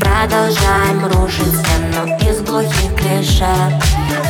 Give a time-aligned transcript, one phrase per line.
[0.00, 3.46] Продолжаем рушить стену из глухих клише.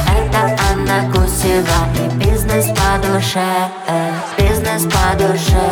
[0.06, 3.69] Это Анна Гусева и бизнес по душе.
[4.38, 5.71] Бизнес по душе,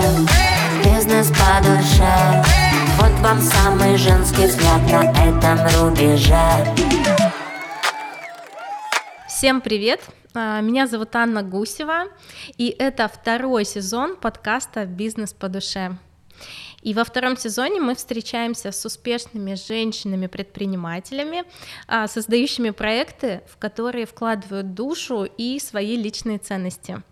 [0.84, 2.44] бизнес по душе.
[2.98, 6.74] Вот вам самый женский взгляд на этом рубеже.
[9.28, 10.00] Всем привет!
[10.34, 12.08] А, меня зовут Анна Гусева,
[12.58, 15.96] и это второй сезон подкаста «Бизнес по душе».
[16.86, 21.42] И во втором сезоне мы встречаемся с успешными женщинами-предпринимателями,
[21.88, 27.02] а, создающими проекты, в которые вкладывают душу и свои личные ценности.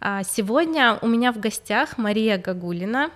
[0.00, 3.12] А, сегодня у меня в гостях Мария Гагулина.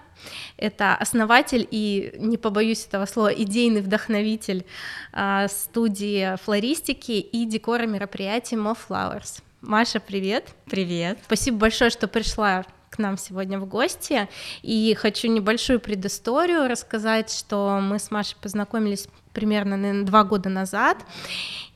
[0.57, 4.65] Это основатель и, не побоюсь этого слова, идейный вдохновитель
[5.13, 9.43] а, студии флористики и декора мероприятий Mo Flowers.
[9.63, 10.51] Маша, привет.
[10.67, 11.19] Привет.
[11.25, 12.65] Спасибо большое, что пришла
[12.99, 14.29] нам сегодня в гости.
[14.63, 20.99] И хочу небольшую предысторию рассказать, что мы с Машей познакомились примерно наверное, два года назад.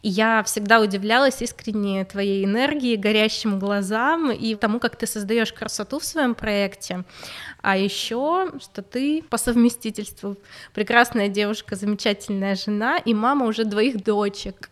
[0.02, 6.00] И я всегда удивлялась искренне твоей энергии, горящим глазам и тому, как ты создаешь красоту
[6.00, 7.04] в своем проекте.
[7.60, 10.36] А еще, что ты по совместительству
[10.74, 14.70] прекрасная девушка, замечательная жена и мама уже двоих дочек.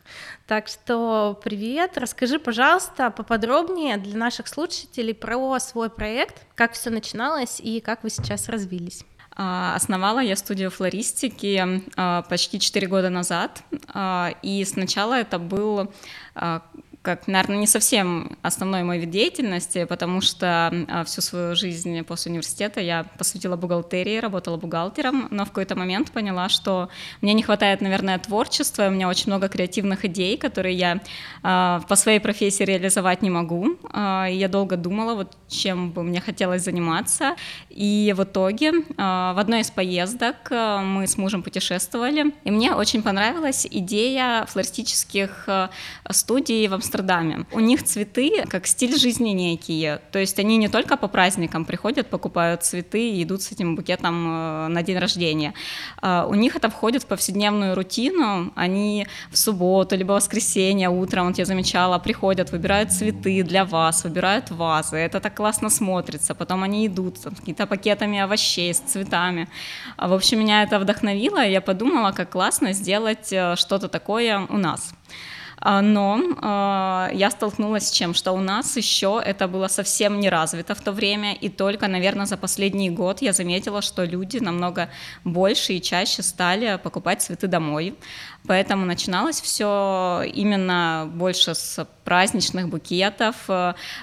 [0.49, 7.61] Так что привет, расскажи, пожалуйста, поподробнее для наших слушателей про свой проект, как все начиналось
[7.61, 9.05] и как вы сейчас развились.
[9.43, 15.91] А, основала я студию флористики а, почти 4 года назад, а, и сначала это был
[17.03, 22.31] как, наверное, не совсем основной мой вид деятельности, потому что а, всю свою жизнь после
[22.31, 26.91] университета я посвятила бухгалтерии, работала бухгалтером, но в какой-то момент поняла, что
[27.23, 31.01] мне не хватает, наверное, творчества, у меня очень много креативных идей, которые я
[31.43, 33.79] а, по своей профессии реализовать не могу.
[33.93, 37.35] А, я долго думала, вот чем бы мне хотелось заниматься,
[37.71, 43.67] и в итоге в одной из поездок мы с мужем путешествовали, и мне очень понравилась
[43.71, 45.49] идея флористических
[46.11, 47.47] студий в Амстердаме, Амстердаме.
[47.53, 50.01] У них цветы как стиль жизни некие.
[50.13, 54.27] То есть они не только по праздникам приходят, покупают цветы и идут с этим букетом
[54.27, 55.55] э, на день рождения.
[56.03, 58.53] А, у них это входит в повседневную рутину.
[58.57, 64.51] Они в субботу либо воскресенье утром, вот я замечала, приходят, выбирают цветы для вас, выбирают
[64.51, 64.97] вазы.
[64.97, 66.35] Это так классно смотрится.
[66.35, 69.49] Потом они идут с какими-то пакетами овощей, с цветами.
[69.97, 74.47] А, в общем, меня это вдохновило, и я подумала, как классно сделать э, что-то такое
[74.49, 74.93] у нас.
[75.61, 78.15] А, но а, я столкнулась с чем?
[78.15, 82.27] Что у нас еще это было совсем не развито в то время, и только, наверное,
[82.27, 84.89] за последний год я заметила, что люди намного
[85.25, 87.95] больше и чаще стали покупать цветы домой.
[88.47, 93.49] Поэтому начиналось все именно больше с праздничных букетов.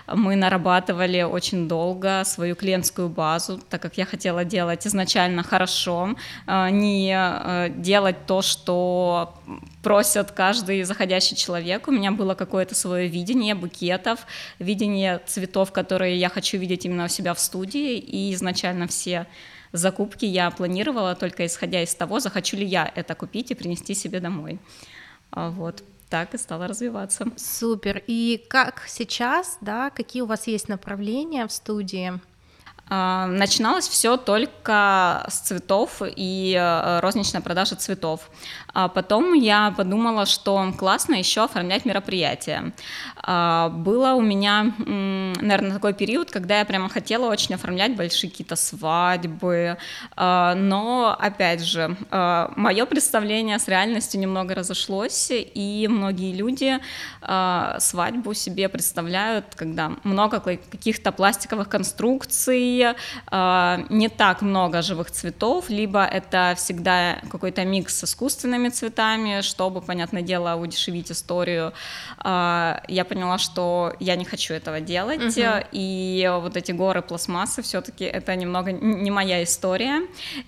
[0.08, 6.16] Мы нарабатывали очень долго свою клиентскую базу, так как я хотела делать изначально хорошо,
[6.46, 9.34] а, не э, делать то, что
[9.84, 11.88] просят каждый заходящий человек.
[11.88, 14.20] У меня было какое-то свое видение букетов,
[14.60, 19.28] видение цветов, которые я хочу видеть именно у себя в студии, и изначально все
[19.72, 24.20] закупки я планировала только исходя из того, захочу ли я это купить и принести себе
[24.20, 24.60] домой.
[25.32, 27.28] А вот так и стала развиваться.
[27.36, 28.02] Супер.
[28.08, 32.20] И как сейчас, да, какие у вас есть направления в студии?
[32.90, 38.30] А, начиналось все только с цветов и э, розничная продажа цветов.
[38.74, 42.72] А потом я подумала, что классно еще оформлять мероприятия.
[43.18, 48.56] А, было у меня, наверное, такой период, когда я прямо хотела очень оформлять большие какие-то
[48.56, 49.78] свадьбы,
[50.16, 56.80] но, опять же, мое представление с реальностью немного разошлось, и многие люди
[57.80, 66.04] свадьбу себе представляют, когда много каких-то пластиковых конструкций, э, не так много живых цветов, либо
[66.04, 71.74] это всегда какой-то микс с искусственными цветами, чтобы, понятное дело, удешевить историю.
[72.24, 75.66] Э, я поняла, что я не хочу этого делать, угу.
[75.72, 80.02] и вот эти горы пластмассы все-таки это немного не моя история,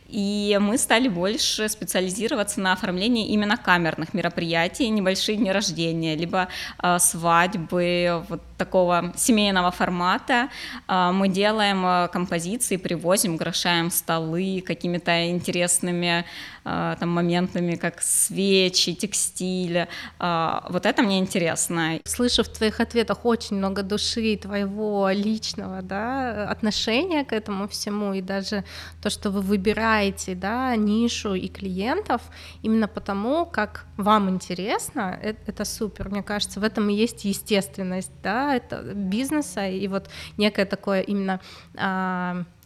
[0.08, 6.48] и мы стали больше специализироваться на оформлении именно камерных мероприятий, небольшие дни рождения, либо
[6.82, 10.50] э, свадьбы, вот такого семейного формата.
[10.88, 16.26] Э, мы делаем композиции привозим, украшаем столы какими-то интересными
[16.66, 19.88] а, там, моментами, как свечи, текстиль.
[20.20, 22.00] А, вот это мне интересно.
[22.06, 28.22] Слышу в твоих ответах очень много души твоего личного да, отношения к этому всему, и
[28.22, 28.64] даже
[29.02, 32.22] то, что вы выбираете да, нишу и клиентов
[32.64, 36.10] именно потому, как вам интересно, это, это супер.
[36.10, 41.40] Мне кажется, в этом и есть естественность да, это бизнеса и вот некое такое именно
[41.76, 42.09] а,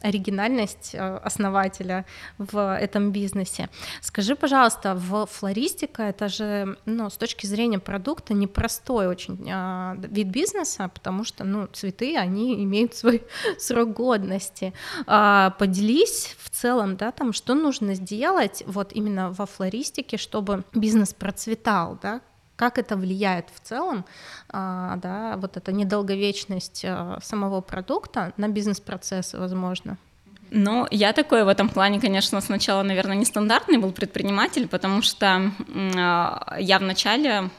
[0.03, 2.05] оригинальность а, основателя
[2.37, 3.69] в этом бизнесе.
[4.01, 10.27] Скажи, пожалуйста, в флористика это же, ну, с точки зрения продукта непростой очень а, вид
[10.27, 13.23] бизнеса, потому что, ну, цветы, они имеют свой
[13.57, 14.73] срок годности.
[15.07, 21.13] А, поделись в целом, да, там, что нужно сделать вот именно во флористике, чтобы бизнес
[21.13, 22.21] процветал, да,
[22.63, 24.05] как это влияет в целом,
[24.49, 29.97] а, да, вот эта недолговечность а, самого продукта на бизнес-процессы, возможно?
[30.55, 36.59] Ну, я такой в этом плане, конечно, сначала, наверное, нестандартный был предприниматель, потому что э,
[36.59, 37.49] я вначале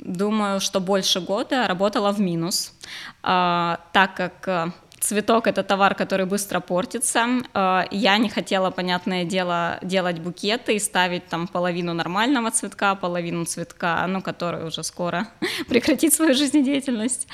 [0.00, 2.74] думаю, что больше года работала в минус,
[3.22, 4.72] э, так как
[5.02, 7.26] цветок это товар, который быстро портится.
[7.54, 13.44] Э, я не хотела, понятное дело, делать букеты и ставить там половину нормального цветка, половину
[13.44, 15.26] цветка, ну, который уже скоро
[15.68, 17.26] прекратит свою жизнедеятельность.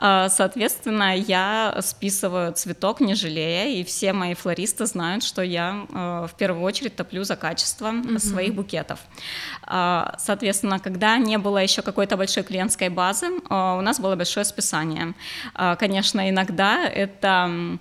[0.00, 6.26] Э, соответственно, я списываю цветок, не жалея, и все мои флористы знают, что я э,
[6.32, 8.18] в первую очередь топлю за качество mm-hmm.
[8.18, 9.00] своих букетов.
[10.18, 15.14] Соответственно, когда не было еще какой-то большой клиентской базы, у нас было большое списание.
[15.78, 17.78] Конечно, иногда это это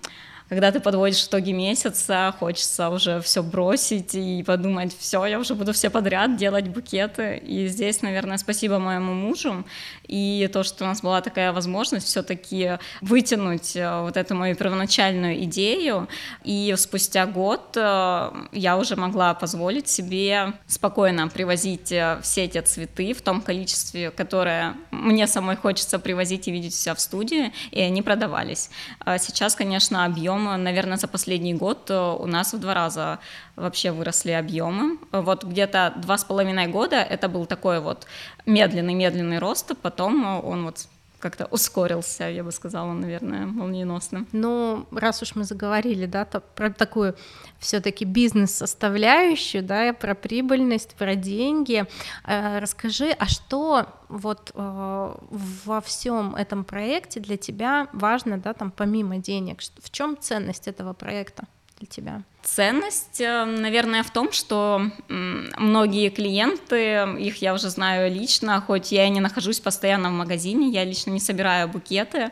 [0.50, 5.74] когда ты подводишь итоги месяца, хочется уже все бросить и подумать, все, я уже буду
[5.74, 7.38] все подряд делать букеты.
[7.38, 9.65] И здесь, наверное, спасибо моему мужу
[10.07, 15.44] и то, что у нас была такая возможность все-таки вытянуть э, вот эту мою первоначальную
[15.45, 16.07] идею.
[16.44, 23.13] И спустя год э, я уже могла позволить себе спокойно привозить э, все эти цветы
[23.13, 28.03] в том количестве, которое мне самой хочется привозить и видеть себя в студии, и они
[28.03, 28.69] продавались.
[29.00, 33.20] А сейчас, конечно, объем объемы, наверное, за последний год э, у нас в два раза
[33.56, 34.98] вообще выросли объемы.
[35.12, 38.06] Вот где-то два с половиной года это был такой вот
[38.46, 40.88] медленный-медленный рост, а потом он вот
[41.20, 44.26] как-то ускорился, я бы сказала, наверное, молниеносно.
[44.32, 47.16] Ну, раз уж мы заговорили, да, про такую
[47.66, 51.86] все-таки бизнес-составляющую, да, про прибыльность, про деньги,
[52.24, 55.16] э, расскажи, а что вот э,
[55.66, 60.94] во всем этом проекте для тебя важно, да, там помимо денег, в чем ценность этого
[60.94, 61.46] проекта?
[61.80, 62.22] для тебя?
[62.42, 69.06] Ценность, э, наверное, в том, что многие клиенты, их я уже знаю лично, хоть я
[69.08, 72.32] и не нахожусь постоянно в магазине, я лично не собираю букеты,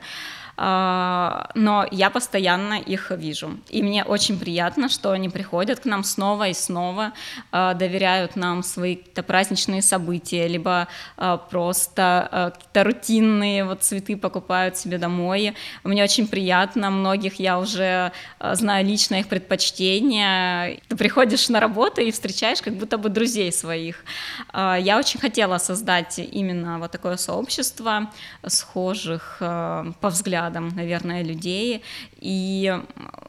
[0.56, 3.58] но я постоянно их вижу.
[3.70, 7.14] И мне очень приятно, что они приходят к нам снова и снова,
[7.52, 14.78] а, доверяют нам свои какие-то праздничные события, либо а, просто какие-то рутинные вот цветы покупают
[14.78, 15.56] себе домой.
[15.84, 20.80] Мне очень приятно, многих я уже знаю лично их предпочтения.
[20.88, 24.04] Ты приходишь на работу и встречаешь как будто бы друзей своих.
[24.54, 28.12] Я очень хотела создать именно вот такое сообщество
[28.46, 31.82] схожих по взгляду рядом, наверное, людей.
[32.22, 32.80] И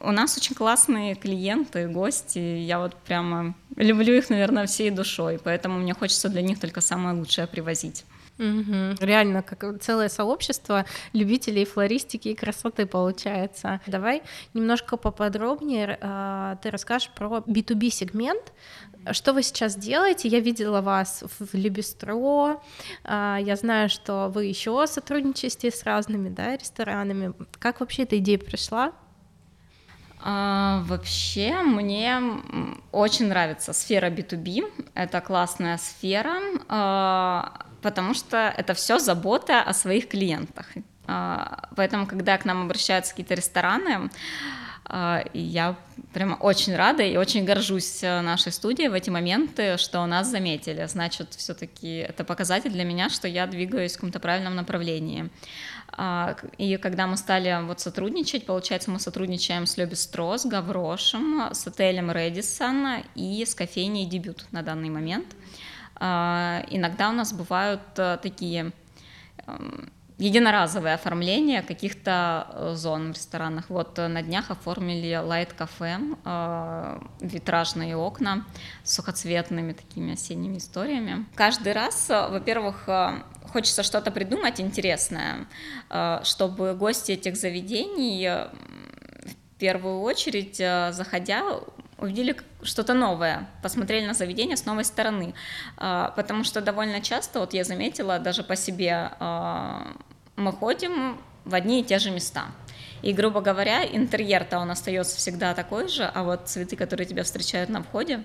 [0.01, 2.39] у нас очень классные клиенты, гости.
[2.39, 7.15] Я вот прямо люблю их, наверное, всей душой, поэтому мне хочется для них только самое
[7.15, 8.05] лучшее привозить.
[8.37, 8.95] Угу.
[8.99, 13.79] Реально, как целое сообщество любителей флористики и красоты получается.
[13.87, 14.23] Давай
[14.53, 18.51] немножко поподробнее э, ты расскажешь про B2B сегмент.
[19.11, 20.27] Что вы сейчас делаете?
[20.27, 22.59] Я видела вас в Любистро.
[23.05, 27.33] Э, я знаю, что вы еще сотрудничаете с разными да, ресторанами.
[27.59, 28.91] Как вообще эта идея пришла?
[30.27, 32.19] А, вообще мне
[32.91, 34.89] очень нравится сфера B2B.
[34.95, 36.37] Это классная сфера.
[36.67, 40.67] А, потому что это все забота о своих клиентах.
[41.05, 44.09] А, поэтому, когда к нам обращаются какие-то рестораны,
[45.33, 45.75] я
[46.13, 50.85] прямо очень рада и очень горжусь э, нашей студией в эти моменты, что нас заметили.
[50.85, 55.29] Значит, все-таки это показатель для меня, что я двигаюсь в каком-то правильном направлении.
[55.91, 61.65] А, и когда мы стали вот сотрудничать, получается, мы сотрудничаем с Лебестро, с Гаврошем, с
[61.67, 65.27] отелем Редисон и с кофейней Дебют на данный момент–
[65.97, 68.71] а, иногда у нас бывают э, такие
[70.17, 73.69] единоразовые оформления каких-то э, зон в ресторанах.
[73.69, 75.99] Вот э, на днях оформили лайт-кафе,
[77.19, 78.45] витражные окна
[78.83, 81.25] с сухоцветными такими осенними историями.
[81.35, 82.87] Каждый раз, во-первых,
[83.51, 85.47] хочется что-то придумать интересное,
[86.23, 91.43] чтобы гости этих заведений в первую очередь, заходя,
[91.97, 95.33] увидели что-то новое, посмотрели на заведение с новой стороны,
[95.77, 99.95] а, потому что довольно часто, вот я заметила, даже по себе, а,
[100.35, 102.47] мы ходим в одни и те же места.
[103.01, 107.69] И, грубо говоря, интерьер-то он остается всегда такой же, а вот цветы, которые тебя встречают
[107.69, 108.23] на входе,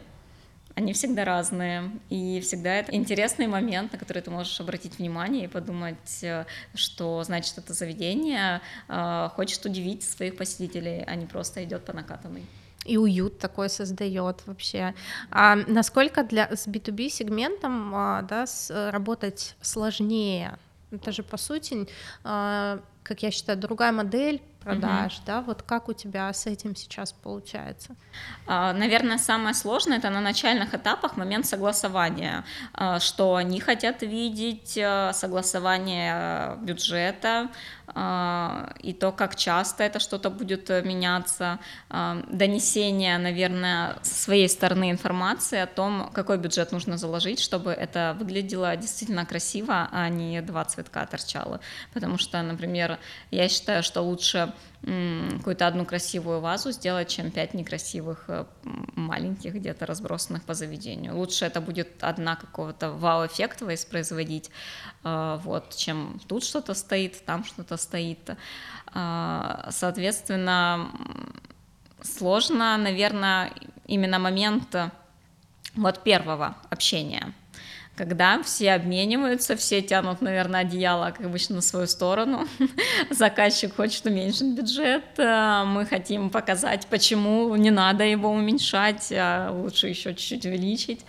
[0.75, 5.49] они всегда разные, и всегда это интересный момент, на который ты можешь обратить внимание и
[5.49, 11.85] подумать, э, что значит это заведение э, хочет удивить своих посетителей, а не просто идет
[11.85, 12.47] по накатанной
[12.91, 14.95] и уют такой создает вообще.
[15.31, 20.59] А насколько для с B2B сегментом а, да, с, работать сложнее?
[20.91, 21.87] Это же по сути,
[22.25, 25.23] а, как я считаю, другая модель продаж, угу.
[25.27, 27.95] да, вот как у тебя с этим сейчас получается?
[28.47, 32.45] А, наверное, самое сложное это на начальных этапах момент согласования,
[32.99, 34.79] что они хотят видеть,
[35.15, 37.51] согласование бюджета,
[37.95, 41.59] и то, как часто это что-то будет э, меняться,
[42.29, 48.77] донесение, наверное, с своей стороны информации о том, какой бюджет нужно заложить, чтобы это выглядело
[48.77, 51.61] действительно красиво, а не два цветка торчало.
[51.93, 52.99] Потому что, например,
[53.31, 58.47] я считаю, что лучше какую-то одну красивую вазу сделать, чем пять некрасивых э,
[58.97, 61.17] маленьких где-то разбросанных по заведению.
[61.17, 64.51] Лучше это будет одна какого-то вау-эффекта воспроизводить,
[65.05, 68.31] э, вот, чем тут что-то стоит, там что-то стоит.
[68.95, 70.91] Э, соответственно,
[72.03, 73.53] сложно, наверное,
[73.87, 74.75] именно момент
[75.75, 77.35] вот первого общения–
[78.01, 82.49] когда все обмениваются, все тянут, наверное, одеяло, как обычно, на свою сторону.
[83.11, 89.89] Заказчик хочет уменьшить бюджет, э, мы хотим показать, почему не надо его уменьшать, а лучше
[89.89, 91.05] еще чуть-чуть увеличить.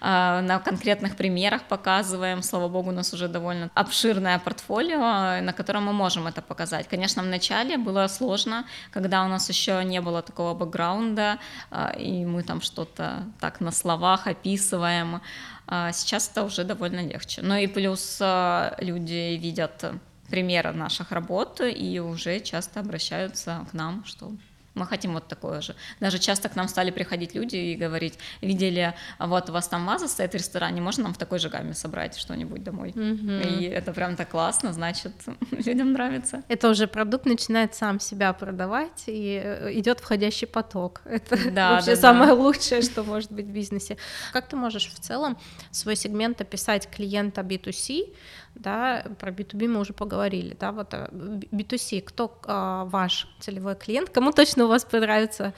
[0.00, 5.86] Э, на конкретных примерах показываем, слава богу, у нас уже довольно обширное портфолио, на котором
[5.86, 6.86] мы можем это показать.
[6.86, 11.38] Конечно, в начале было сложно, когда у нас еще не было такого бэкграунда,
[11.72, 15.20] э, и мы там что-то так на словах описываем,
[15.68, 17.42] сейчас это уже довольно легче.
[17.42, 19.84] Ну и плюс а, люди видят
[20.28, 24.32] примеры наших работ и уже часто обращаются к нам, что
[24.76, 25.74] мы хотим вот такое же.
[26.00, 30.06] Даже часто к нам стали приходить люди и говорить, видели, вот у вас там ваза
[30.06, 32.90] стоит в ресторане, можно нам в такой же гамме собрать что-нибудь домой?
[32.90, 33.58] Mm-hmm.
[33.58, 35.12] И это прям так классно, значит,
[35.50, 36.42] людям нравится.
[36.48, 41.00] Это уже продукт начинает сам себя продавать, и э, идет входящий поток.
[41.04, 42.34] Это да, вообще да, самое да.
[42.34, 43.96] лучшее, что может быть в бизнесе.
[44.32, 45.38] Как ты можешь в целом
[45.70, 48.14] свой сегмент описать клиента B2C,
[48.56, 54.10] да, про B2B мы уже поговорили, да, вот B2C, э, кто а, ваш целевой клиент,
[54.10, 55.52] кому точно у вас понравится?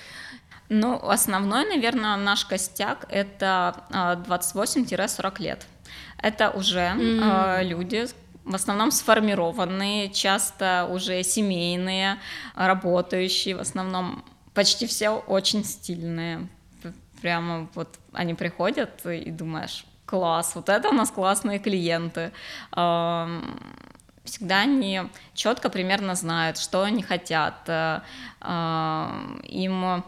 [0.69, 5.67] Ну, основной, наверное, наш костяк— это 28-40 а, лет.
[6.21, 7.65] Это уже mm-hmm.
[7.65, 8.07] люди,
[8.45, 12.19] в основном сформированные, часто уже семейные,
[12.55, 16.49] работающие, в основном почти все очень стильные.
[17.23, 22.33] Прямо вот они приходят и думаешь, класс, вот это у нас классные клиенты.
[24.29, 25.03] Всегда они
[25.35, 27.67] четко примерно знают, что они хотят.
[27.67, 28.01] Э,
[29.45, 30.05] им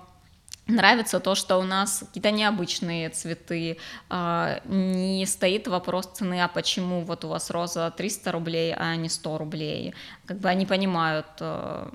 [0.67, 3.79] нравится то, что у нас какие-то необычные цветы,
[4.11, 9.09] э, не стоит вопрос цены, а почему вот у вас роза 300 рублей, а не
[9.09, 9.95] 100 рублей.
[10.27, 11.89] Как бы они понимают, э,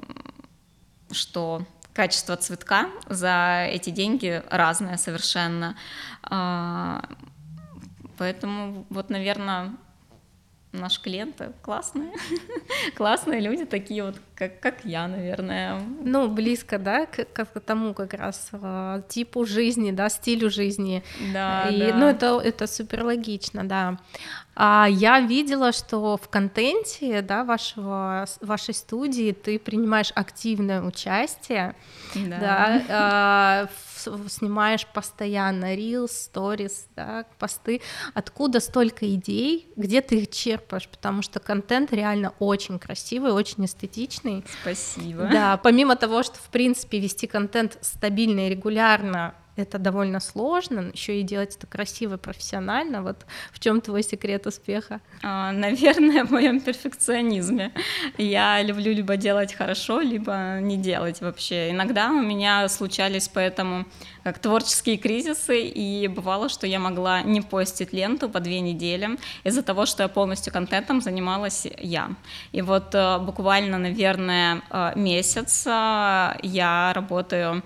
[1.12, 1.62] что
[1.94, 5.78] качество цветка за эти деньги разное совершенно.
[8.18, 9.76] Поэтому вот, наверное,
[10.76, 12.12] наши клиенты классные,
[12.96, 15.80] классные люди, такие вот, как, как я, наверное.
[16.02, 21.04] Ну, близко, да, к, к тому как раз э, типу жизни, да, стилю жизни.
[21.34, 21.96] Да, И, да.
[21.96, 23.98] Ну, это, это супер логично, да.
[24.56, 31.76] А я видела, что в контенте, да, вашего, вашей студии ты принимаешь активное участие,
[32.16, 33.68] да, да э,
[34.28, 37.82] снимаешь постоянно reels, stories, да, посты,
[38.14, 44.44] откуда столько идей, где ты их черпаешь, потому что контент реально очень красивый, очень эстетичный.
[44.62, 45.30] Спасибо.
[45.32, 51.20] Да, помимо того, что в принципе вести контент стабильно и регулярно это довольно сложно, еще
[51.20, 53.02] и делать это красиво, профессионально.
[53.02, 55.02] Вот в чем твой секрет успеха?
[55.24, 57.72] А, наверное, в моем перфекционизме.
[58.18, 61.72] Я люблю либо делать хорошо, либо не делать вообще.
[61.72, 63.86] Иногда у меня случались поэтому
[64.24, 69.62] как творческие кризисы, и бывало, что я могла не постить ленту по две недели из-за
[69.62, 72.10] того, что я полностью контентом занималась я.
[72.52, 77.64] И вот э, буквально, наверное, э, месяц э, я работаю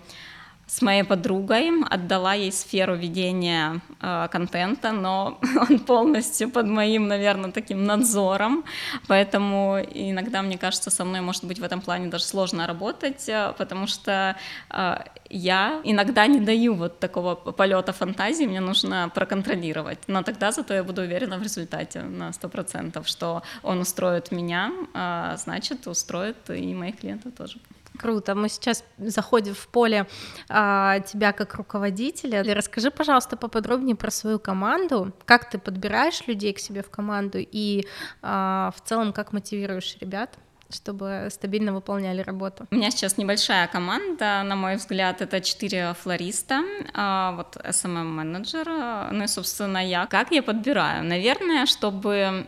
[0.70, 7.52] с моей подругой, отдала ей сферу ведения э, контента, но он полностью под моим, наверное,
[7.52, 8.64] таким надзором,
[9.08, 13.54] поэтому иногда, мне кажется, со мной, может быть, в этом плане даже сложно работать, э,
[13.58, 14.36] потому что
[14.70, 14.98] э,
[15.32, 20.84] я иногда не даю вот такого полета фантазии, мне нужно проконтролировать, но тогда зато я
[20.84, 27.00] буду уверена в результате на 100%, что он устроит меня, э, значит, устроит и моих
[27.00, 27.58] клиентов тоже.
[28.00, 28.34] Круто.
[28.34, 30.08] Мы сейчас заходим в поле
[30.48, 32.44] а, тебя как руководителя.
[32.56, 35.12] Расскажи, пожалуйста, поподробнее про свою команду.
[35.26, 37.86] Как ты подбираешь людей к себе в команду и
[38.22, 40.38] а, в целом как мотивируешь ребят?
[40.70, 42.68] Чтобы стабильно выполняли работу.
[42.72, 46.62] У меня сейчас небольшая команда, на мой взгляд, это четыре флориста,
[46.94, 50.06] а, вот SMM-менеджер, ну и, собственно, я.
[50.06, 51.04] Как я подбираю?
[51.04, 52.46] Наверное, чтобы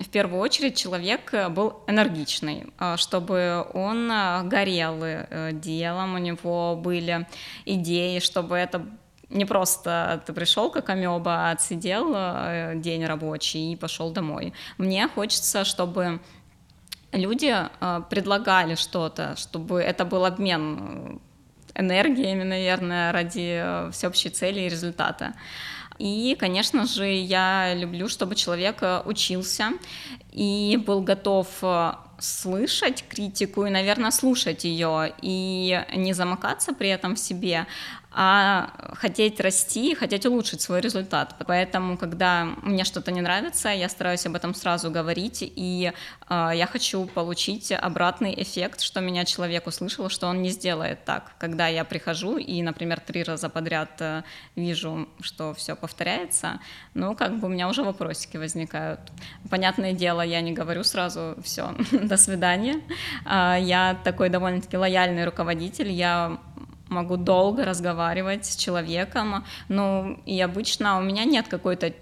[0.00, 4.08] в первую очередь человек был энергичный, а, чтобы он
[4.48, 7.26] горел э, делом, у него были
[7.64, 8.86] идеи, чтобы это
[9.28, 14.52] не просто ты пришел как амеба, отсидел э, день рабочий и пошел домой.
[14.78, 16.20] Мне хочется, чтобы
[17.12, 21.20] люди э, предлагали что-то, чтобы это был обмен
[21.74, 25.34] энергиями, наверное, ради э, всеобщей цели и результата.
[25.98, 29.72] И, конечно же, я люблю, чтобы человек э, учился
[30.32, 31.48] и был готов
[32.18, 37.66] слышать критику и, наверное, слушать ее и не замыкаться при этом в себе,
[38.18, 41.34] а хотеть расти, хотеть улучшить свой результат.
[41.46, 45.92] Поэтому, когда мне что-то не нравится, я стараюсь об этом сразу говорить, и
[46.30, 51.32] э, я хочу получить обратный эффект, что меня человек услышал, что он не сделает так.
[51.36, 54.22] Когда я прихожу и, например, три раза подряд э,
[54.54, 56.60] вижу, что все повторяется,
[56.94, 59.00] ну, как бы у меня уже вопросики возникают.
[59.50, 62.80] Понятное дело, я не говорю сразу все, до свидания.
[63.26, 66.38] Э, я такой довольно-таки лояльный руководитель, я
[66.88, 71.92] могу долго разговаривать с человеком, ну и обычно у меня нет какой-то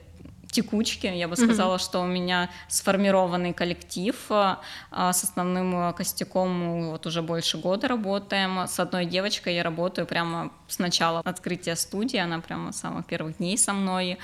[0.54, 1.06] текучки.
[1.06, 1.84] Я бы сказала, mm-hmm.
[1.84, 4.60] что у меня сформированный коллектив а,
[4.90, 8.66] с основным костяком вот уже больше года работаем.
[8.68, 13.38] С одной девочкой я работаю прямо с начала открытия студии, она прямо с самых первых
[13.38, 14.18] дней со мной.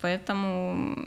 [0.00, 1.06] Поэтому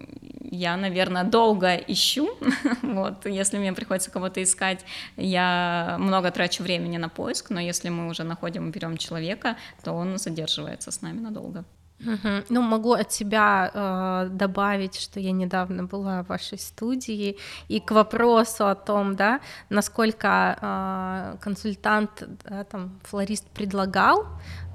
[0.56, 2.30] я, наверное, долго ищу.
[2.82, 4.86] вот, если мне приходится кого-то искать,
[5.18, 9.94] я много трачу времени на поиск, но если мы уже находим и берем человека, то
[9.94, 11.66] он задерживается с нами надолго.
[12.02, 12.30] Угу.
[12.50, 17.38] Ну, могу от себя э, добавить, что я недавно была в вашей студии,
[17.70, 24.26] и к вопросу о том, да, насколько э, консультант, да, там, флорист предлагал,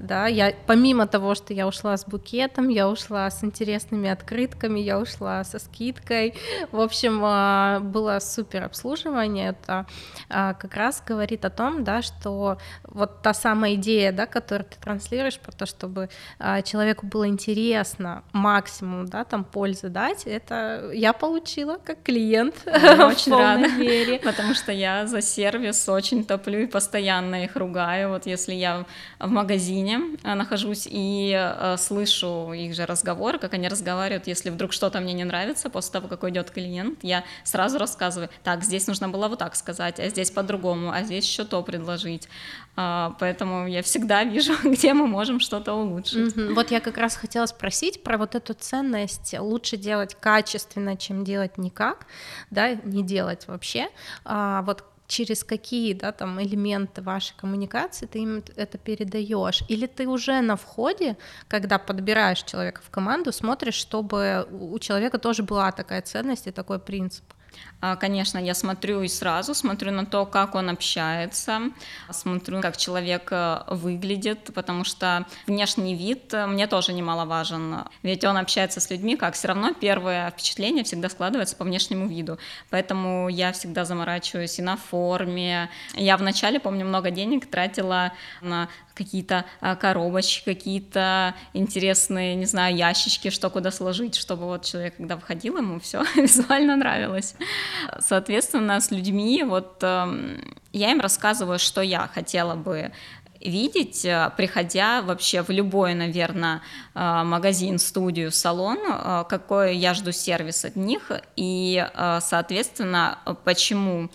[0.01, 4.99] да, я помимо того, что я ушла с букетом, я ушла с интересными открытками, я
[4.99, 6.33] ушла со скидкой,
[6.71, 9.85] в общем, э, было супер обслуживание, это
[10.29, 14.77] э, как раз говорит о том, да, что вот та самая идея, да, которую ты
[14.79, 16.09] транслируешь про то, чтобы
[16.39, 22.55] э, человеку было интересно, максимум, да, там пользы дать, это я получила как клиент.
[22.65, 24.19] Я очень рада, мере.
[24.19, 28.09] потому что я за сервис очень топлю и постоянно их ругаю.
[28.09, 28.85] Вот если я
[29.19, 34.73] в магазине э, нахожусь и э, слышу их же разговоры, как они разговаривают, если вдруг
[34.73, 39.09] что-то мне не нравится после того, как уйдет клиент, я сразу рассказываю, так, здесь нужно
[39.09, 42.27] было вот так сказать, а здесь по-другому, а здесь еще то предложить.
[42.75, 46.35] А, поэтому я всегда вижу, где мы можем что-то улучшить.
[46.35, 46.53] Mm-hmm.
[46.53, 49.35] Вот я как раз хотела спросить про вот эту ценность.
[49.37, 52.05] Лучше делать качественно, чем делать никак,
[52.49, 53.89] да, не делать вообще.
[54.23, 59.61] А, вот через какие да, там элементы вашей коммуникации ты им это передаешь?
[59.67, 61.17] Или ты уже на входе,
[61.49, 66.79] когда подбираешь человека в команду, смотришь, чтобы у человека тоже была такая ценность и такой
[66.79, 67.25] принцип?
[67.81, 71.61] А, конечно, я смотрю и сразу смотрю на то, как он общается,
[72.11, 77.85] смотрю, как человек э, выглядит, потому что внешний вид э, мне тоже немаловажен.
[78.03, 82.37] Ведь он общается с людьми, как все равно первое впечатление всегда складывается по внешнему виду.
[82.69, 85.69] Поэтому я всегда заморачиваюсь и на форме.
[85.95, 88.69] Я вначале, помню, много денег тратила на
[89.03, 95.17] какие-то а, коробочки, какие-то интересные, не знаю, ящички, что куда сложить, чтобы вот человек, когда
[95.17, 97.35] входил, ему все визуально нравилось.
[97.99, 100.41] Соответственно, с людьми вот эм,
[100.73, 102.91] я им рассказываю, что я хотела бы
[103.43, 106.61] видеть, э, приходя вообще в любой, наверное,
[106.93, 111.85] э, магазин, студию, салон, э, какой я жду сервис от них и,
[112.21, 114.09] соответственно, почему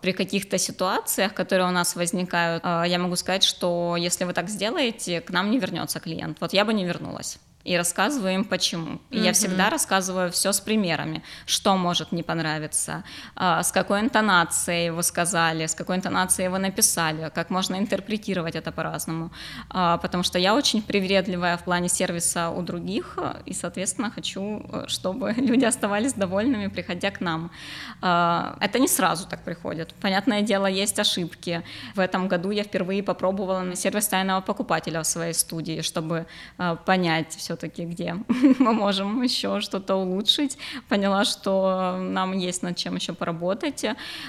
[0.00, 5.20] при каких-то ситуациях, которые у нас возникают, я могу сказать, что если вы так сделаете,
[5.20, 6.38] к нам не вернется клиент.
[6.40, 9.00] Вот я бы не вернулась и рассказываю им почему.
[9.10, 9.24] И mm-hmm.
[9.24, 13.04] я всегда рассказываю все с примерами, что может не понравиться,
[13.36, 18.72] а, с какой интонацией вы сказали, с какой интонацией вы написали, как можно интерпретировать это
[18.72, 19.30] по-разному.
[19.68, 25.32] А, потому что я очень привередливая в плане сервиса у других, и, соответственно, хочу, чтобы
[25.36, 27.50] люди оставались довольными, приходя к нам.
[28.00, 29.92] А, это не сразу так приходит.
[30.00, 31.62] Понятное дело, есть ошибки.
[31.94, 36.26] В этом году я впервые попробовала сервис тайного покупателя в своей студии, чтобы
[36.86, 38.14] понять все все-таки, где
[38.58, 40.56] мы можем еще что-то улучшить.
[40.88, 43.84] Поняла, что нам есть над чем еще поработать.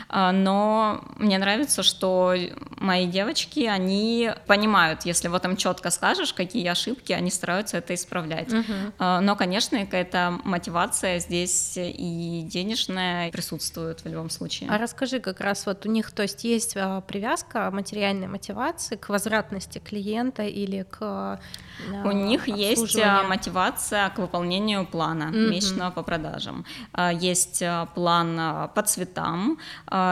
[0.10, 2.34] А, но мне нравится, что
[2.78, 8.52] мои девочки, они понимают, если вот им четко скажешь, какие ошибки, они стараются это исправлять.
[8.52, 8.74] Угу.
[9.00, 14.70] Но, конечно, какая-то мотивация здесь и денежная присутствует в любом случае.
[14.72, 19.10] А расскажи как раз вот у них, то есть есть а, привязка материальной мотивации к
[19.10, 21.40] возвратности клиента или к
[22.04, 25.50] у них есть а, мотивация к выполнению плана mm-hmm.
[25.50, 26.66] месячного по продажам.
[26.94, 27.64] А, есть
[27.96, 29.58] план по цветам,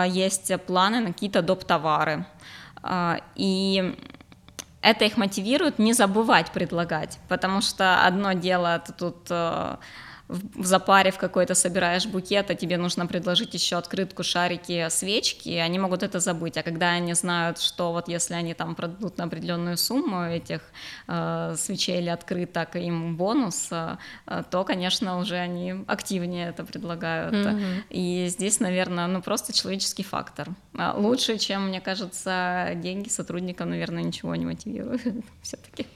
[0.08, 1.64] есть планы на какие-то доп.
[1.64, 2.26] товары.
[3.36, 3.96] И
[4.82, 9.30] это их мотивирует не забывать предлагать, потому что одно дело ты тут
[10.30, 15.80] в запаре в какой-то собираешь букет, а тебе нужно предложить еще открытку, шарики, свечки, они
[15.80, 16.56] могут это забыть.
[16.56, 20.62] А когда они знают, что вот если они там продадут на определенную сумму этих
[21.08, 23.98] э, свечей или открыток, им бонус, э,
[24.52, 27.34] то, конечно, уже они активнее это предлагают.
[27.34, 27.84] Mm-hmm.
[27.90, 30.50] И здесь, наверное, ну просто человеческий фактор.
[30.78, 35.02] А лучше, чем, мне кажется, деньги сотрудникам, наверное, ничего не мотивируют
[35.42, 35.88] все-таки.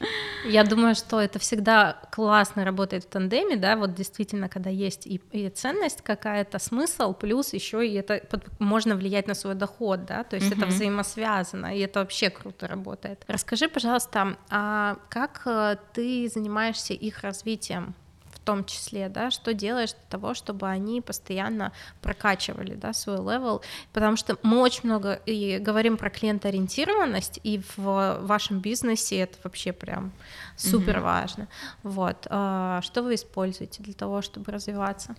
[0.48, 5.06] Я думаю, что это всегда классно работает в тандеме, да, вот действительно действительно, когда есть
[5.06, 10.06] и, и ценность какая-то, смысл, плюс еще и это под, можно влиять на свой доход,
[10.06, 10.58] да, то есть mm-hmm.
[10.58, 13.24] это взаимосвязано, и это вообще круто работает.
[13.28, 17.96] Расскажи, пожалуйста, а как э, ты занимаешься их развитием?
[18.44, 23.62] В том числе, да, что делаешь для того, чтобы они постоянно прокачивали, да, свой level,
[23.94, 29.72] потому что мы очень много и говорим про клиентоориентированность, и в вашем бизнесе это вообще
[29.72, 30.12] прям
[30.58, 31.44] супер важно.
[31.44, 31.48] Mm-hmm.
[31.84, 35.16] Вот, а, что вы используете для того, чтобы развиваться?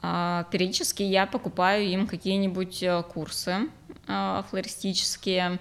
[0.00, 3.68] А, периодически я покупаю им какие-нибудь э, курсы
[4.06, 5.58] а, флористические,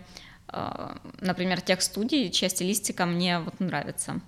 [1.22, 4.20] например, тех студий, чья стилистика мне вот нравится.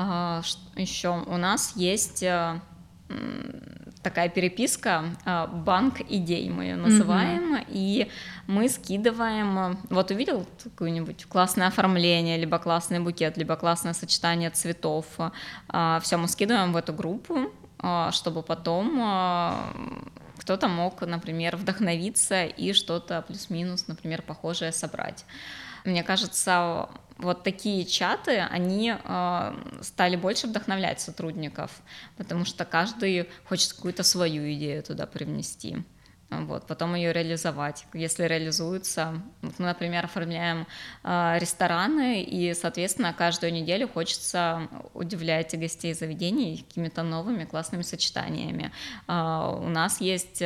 [0.00, 0.42] А,
[0.76, 2.60] еще у нас есть э,
[4.00, 7.66] такая переписка, э, банк идей мы ее называем, mm-hmm.
[7.70, 8.08] и
[8.46, 15.06] мы скидываем, э, вот увидел какое-нибудь классное оформление, либо классный букет, либо классное сочетание цветов,
[15.66, 17.52] все мы скидываем в эту группу,
[18.12, 19.02] чтобы потом
[20.38, 25.24] кто-то мог, например, вдохновиться и что-то плюс-минус, например, похожее собрать.
[25.84, 31.70] Мне кажется, вот такие чаты, они э, стали больше вдохновлять сотрудников,
[32.16, 35.78] потому что каждый хочет какую-то свою идею туда привнести.
[36.30, 37.86] Вот, потом ее реализовать.
[37.94, 40.66] Если реализуется, вот мы, например, оформляем
[41.02, 48.70] э, рестораны, и, соответственно, каждую неделю хочется удивлять гостей заведений какими-то новыми классными сочетаниями.
[49.08, 50.42] Э, у нас есть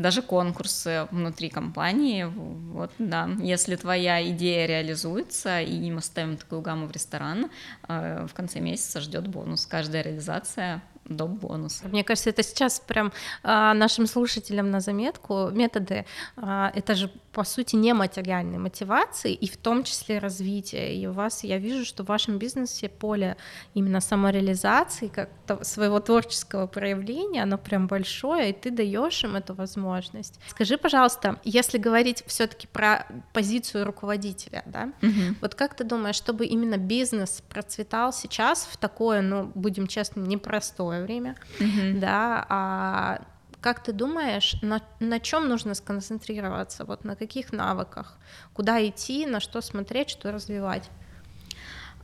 [0.00, 2.24] даже конкурсы внутри компании.
[2.24, 7.50] Вот, да, если твоя идея реализуется, и мы ставим такую гамму в ресторан,
[7.88, 9.66] э, в конце месяца ждет бонус.
[9.66, 11.30] Каждая реализация доп.
[11.30, 11.82] бонус.
[11.84, 16.06] Мне кажется, это сейчас прям а, нашим слушателям на заметку методы.
[16.36, 20.94] А, это же по сути не материальной мотивации и в том числе развития.
[20.96, 23.36] И у вас я вижу, что в вашем бизнесе поле
[23.74, 25.30] именно самореализации, как
[25.62, 30.40] своего творческого проявления, оно прям большое, и ты даешь им эту возможность.
[30.48, 35.36] Скажи, пожалуйста, если говорить все-таки про позицию руководителя, да, угу.
[35.40, 41.02] вот как ты думаешь, чтобы именно бизнес процветал сейчас в такое, ну, будем честны, непростое
[41.02, 41.98] время, mm-hmm.
[41.98, 43.22] да, а
[43.60, 48.18] как ты думаешь, на, на чем нужно сконцентрироваться, вот на каких навыках,
[48.54, 50.90] куда идти, на что смотреть, что развивать?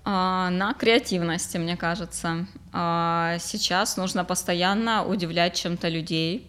[0.09, 2.47] А, на креативности, мне кажется.
[2.73, 6.49] А, сейчас нужно постоянно удивлять чем-то людей,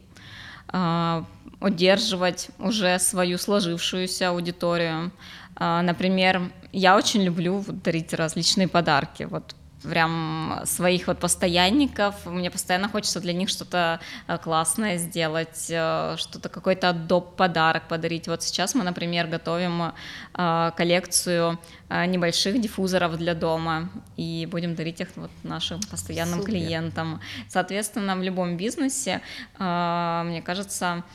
[0.67, 1.25] а,
[1.59, 5.11] удерживать уже свою сложившуюся аудиторию.
[5.59, 9.23] Например, я очень люблю дарить различные подарки.
[9.23, 12.25] Вот прям своих вот постоянников.
[12.25, 17.35] Мне постоянно хочется для них что-то э, классное сделать, э, что-то какой-то доп.
[17.35, 18.27] подарок подарить.
[18.27, 19.93] Вот сейчас мы, например, готовим
[20.33, 21.59] э, коллекцию
[21.89, 26.51] небольших диффузоров для дома и будем дарить их вот нашим постоянным Супер.
[26.51, 27.21] клиентам.
[27.47, 29.21] Соответственно, в любом бизнесе,
[29.57, 31.05] мне кажется,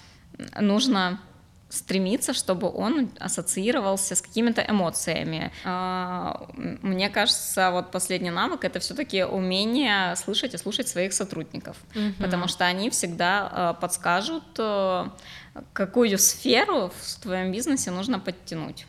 [0.58, 1.20] нужно
[1.72, 5.50] стремиться, чтобы он ассоциировался с какими-то эмоциями.
[5.64, 12.12] А, мне кажется, вот последний навык это все-таки умение слышать и слушать своих сотрудников, угу.
[12.18, 15.06] потому что они всегда а, подскажут, э,
[15.72, 18.86] какую сферу в твоем бизнесе нужно подтянуть,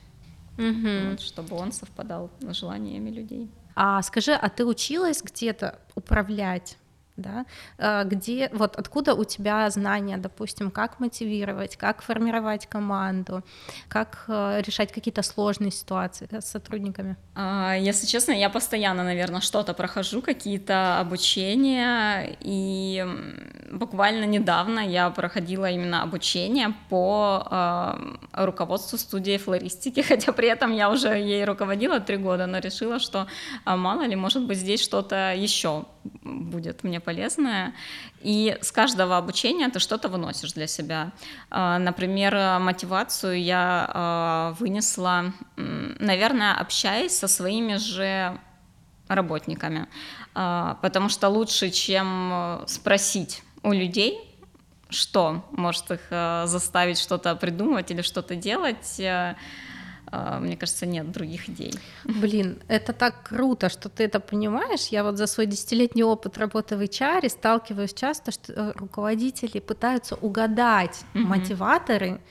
[0.57, 1.11] угу.
[1.11, 3.49] вот, чтобы он совпадал с желаниями людей.
[3.75, 6.77] А скажи, а ты училась где-то управлять
[7.17, 7.45] да,
[7.77, 13.43] а, где, вот откуда у тебя знания, допустим, как мотивировать, как формировать команду,
[13.87, 17.15] как э, решать какие-то сложные ситуации с сотрудниками?
[17.35, 23.05] А, если честно, я постоянно, наверное, что-то прохожу, какие-то обучения, и
[23.71, 30.89] буквально недавно я проходила именно обучение по э, руководству студии флористики, хотя при этом я
[30.89, 33.27] уже ей руководила три года, но решила, что
[33.65, 35.85] а мало ли, может быть, здесь что-то еще
[36.23, 37.73] будет мне полезное.
[38.21, 41.11] И с каждого обучения ты что-то выносишь для себя.
[41.49, 48.39] А, например, мотивацию я а, вынесла, наверное, общаясь со своими же
[49.07, 49.87] работниками,
[50.33, 54.17] а, потому что лучше, чем спросить у людей,
[54.89, 59.35] что может их заставить что-то придумывать или что-то делать, э,
[60.39, 61.73] мне кажется, нет других идей.
[62.03, 64.87] Блин, это так круто, что ты это понимаешь.
[64.87, 70.15] Я вот за свой десятилетний опыт работы в HR сталкиваюсь часто, что э, руководители пытаются
[70.15, 71.19] угадать mm-hmm.
[71.19, 72.21] мотиваторы,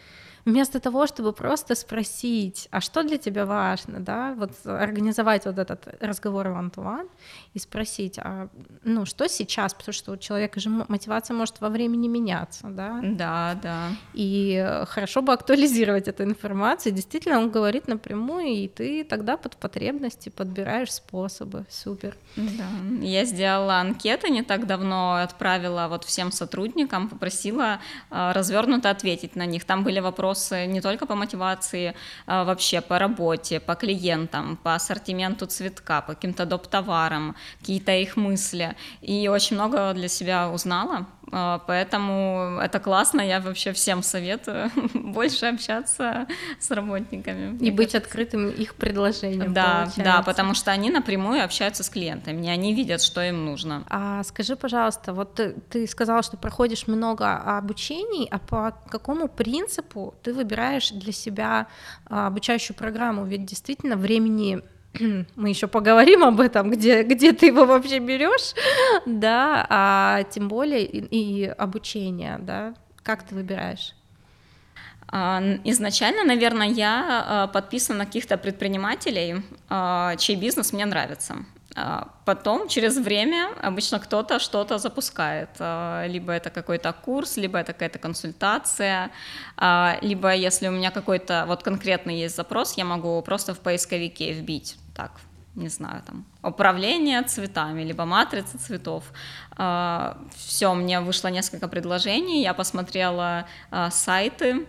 [0.45, 5.89] вместо того, чтобы просто спросить, а что для тебя важно, да, вот организовать вот этот
[6.01, 7.09] разговор one-to-one
[7.55, 8.49] и спросить, а,
[8.85, 13.01] ну, что сейчас, потому что у человека же мотивация может во времени меняться, да.
[13.03, 13.89] Да, да.
[14.15, 20.29] И хорошо бы актуализировать эту информацию, действительно он говорит напрямую, и ты тогда под потребности
[20.29, 22.17] подбираешь способы, супер.
[22.37, 22.67] Да,
[23.01, 29.47] я сделала анкеты не так давно, отправила вот всем сотрудникам, попросила а, развернуто ответить на
[29.47, 31.95] них, там были вопросы вопросы не только по мотивации,
[32.27, 36.67] а вообще по работе, по клиентам, по ассортименту цветка, по каким-то доп.
[36.67, 38.75] товарам, какие-то их мысли.
[39.03, 41.07] И очень много для себя узнала,
[41.67, 46.27] поэтому это классно, я вообще всем советую больше общаться
[46.61, 47.57] с работниками.
[47.59, 49.53] И быть открытым их предложениям.
[49.53, 50.03] Да, получается.
[50.03, 53.85] да, потому что они напрямую общаются с клиентами, они видят, что им нужно.
[53.89, 60.15] А скажи, пожалуйста, вот ты, ты сказала, что проходишь много обучений, а по какому принципу
[60.23, 61.67] ты выбираешь для себя
[62.07, 63.25] а, обучающую программу?
[63.25, 64.63] Ведь действительно времени
[65.37, 68.55] мы еще поговорим об этом, где, где ты его вообще берешь,
[69.07, 73.95] да, а тем более и, и обучение, да, как ты выбираешь?
[75.09, 79.43] А, изначально, наверное, я а, подписана на каких-то предпринимателей,
[80.19, 81.37] чей бизнес мне нравится.
[81.75, 85.49] А, потом, через время, обычно кто-то что-то запускает.
[85.59, 89.11] А, либо это какой-то курс, либо это какая-то консультация,
[89.57, 94.33] а, либо если у меня какой-то вот конкретный есть запрос, я могу просто в поисковике
[94.33, 95.21] вбить, так,
[95.55, 99.05] не знаю, там, управление цветами, либо матрица цветов.
[100.35, 103.47] Все, мне вышло несколько предложений, я посмотрела
[103.91, 104.67] сайты,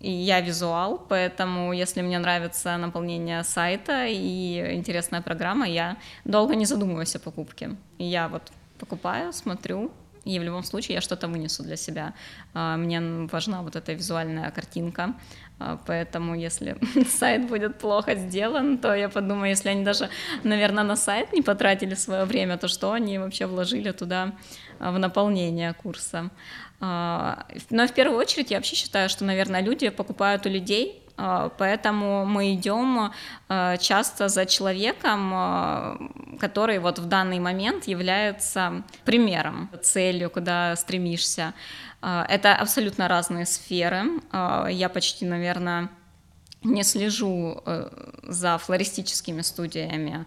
[0.00, 6.66] и я визуал, поэтому если мне нравится наполнение сайта и интересная программа, я долго не
[6.66, 7.76] задумываюсь о покупке.
[7.98, 9.90] Я вот покупаю, смотрю,
[10.24, 12.12] и в любом случае я что-то вынесу для себя.
[12.54, 13.00] А, мне
[13.32, 15.14] важна вот эта визуальная картинка, а,
[15.86, 16.76] поэтому если
[17.08, 20.08] сайт будет плохо сделан, то я подумаю, если они даже,
[20.44, 24.32] наверное, на сайт не потратили свое время, то что они вообще вложили туда
[24.78, 26.30] а, в наполнение курса.
[26.80, 31.07] А, но в первую очередь я вообще считаю, что, наверное, люди покупают у людей, а,
[31.58, 33.12] поэтому мы идем
[33.48, 41.54] а, часто за человеком, который вот в данный момент является примером, целью, куда стремишься.
[42.00, 44.04] Это абсолютно разные сферы.
[44.32, 45.88] Я почти, наверное,
[46.62, 47.88] не слежу э,
[48.22, 50.26] за флористическими студиями,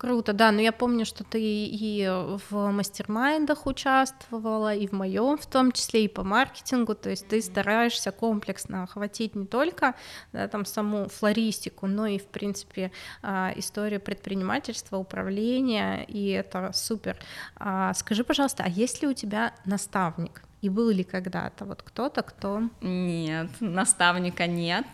[0.00, 2.08] Круто, да, но я помню, что ты и
[2.48, 7.42] в мастер-майндах участвовала, и в моем в том числе, и по маркетингу, то есть ты
[7.42, 9.94] стараешься комплексно охватить не только
[10.32, 17.18] да, там саму флористику, но и, в принципе, а, историю предпринимательства, управления, и это супер.
[17.56, 20.40] А, скажи, пожалуйста, а есть ли у тебя наставник?
[20.62, 22.62] И был ли когда-то вот кто-то, кто...
[22.80, 24.86] Нет, наставника нет,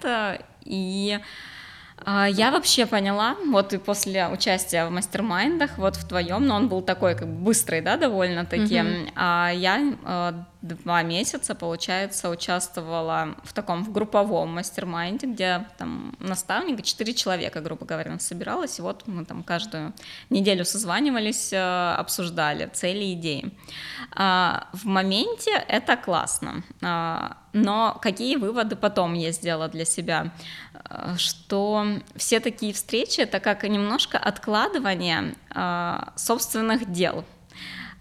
[0.64, 1.21] и
[2.28, 6.68] я вообще поняла, вот и после участия в mastermind ах, вот в твоем, но он
[6.68, 8.82] был такой как бы быстрый, да, довольно-таки,
[9.14, 16.14] а я а, два месяца, получается, участвовала в таком в групповом mastermind е, где там
[16.18, 19.92] наставник, четыре человека, грубо говоря, собиралось, и вот мы там каждую
[20.31, 23.57] неделю созванивались, э, обсуждали цели, идеи.
[24.14, 30.33] А, в моменте это классно, а, но какие выводы потом я сделала для себя?
[30.74, 37.24] Э, что все такие встречи— это как немножко откладывание а, собственных дел—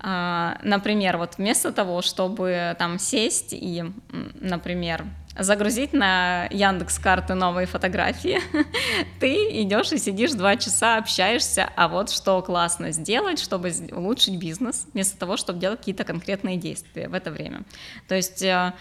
[0.05, 3.83] например, вот вместо того, чтобы там сесть и,
[4.39, 5.05] например,
[5.37, 8.39] загрузить на Яндекс карты новые фотографии,
[9.19, 14.87] ты идешь и сидишь два часа, общаешься, а вот что классно сделать, чтобы улучшить бизнес,
[14.93, 17.63] вместо того, чтобы делать какие-то конкретные действия в это время.
[18.07, 18.73] То есть, э,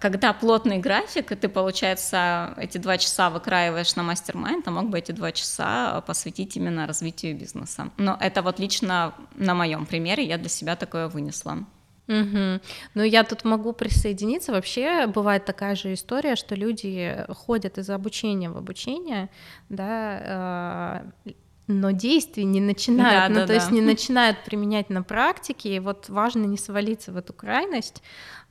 [0.00, 5.12] когда плотный график, ты, получается, эти два часа выкраиваешь на мастер-майнд, а мог бы эти
[5.12, 7.90] два часа посвятить именно развитию бизнеса.
[7.96, 11.58] Но это вот лично на моем примере я для себя такое вынесла.
[12.08, 12.60] Угу.
[12.94, 14.52] Ну, я тут могу присоединиться.
[14.52, 19.30] Вообще бывает такая же история, что люди ходят из обучения в обучение,
[19.68, 21.32] да, э,
[21.68, 23.54] но действий не начинают, да, ну, да, то да.
[23.54, 25.76] есть не начинают применять на практике.
[25.76, 28.02] И вот важно не свалиться в эту крайность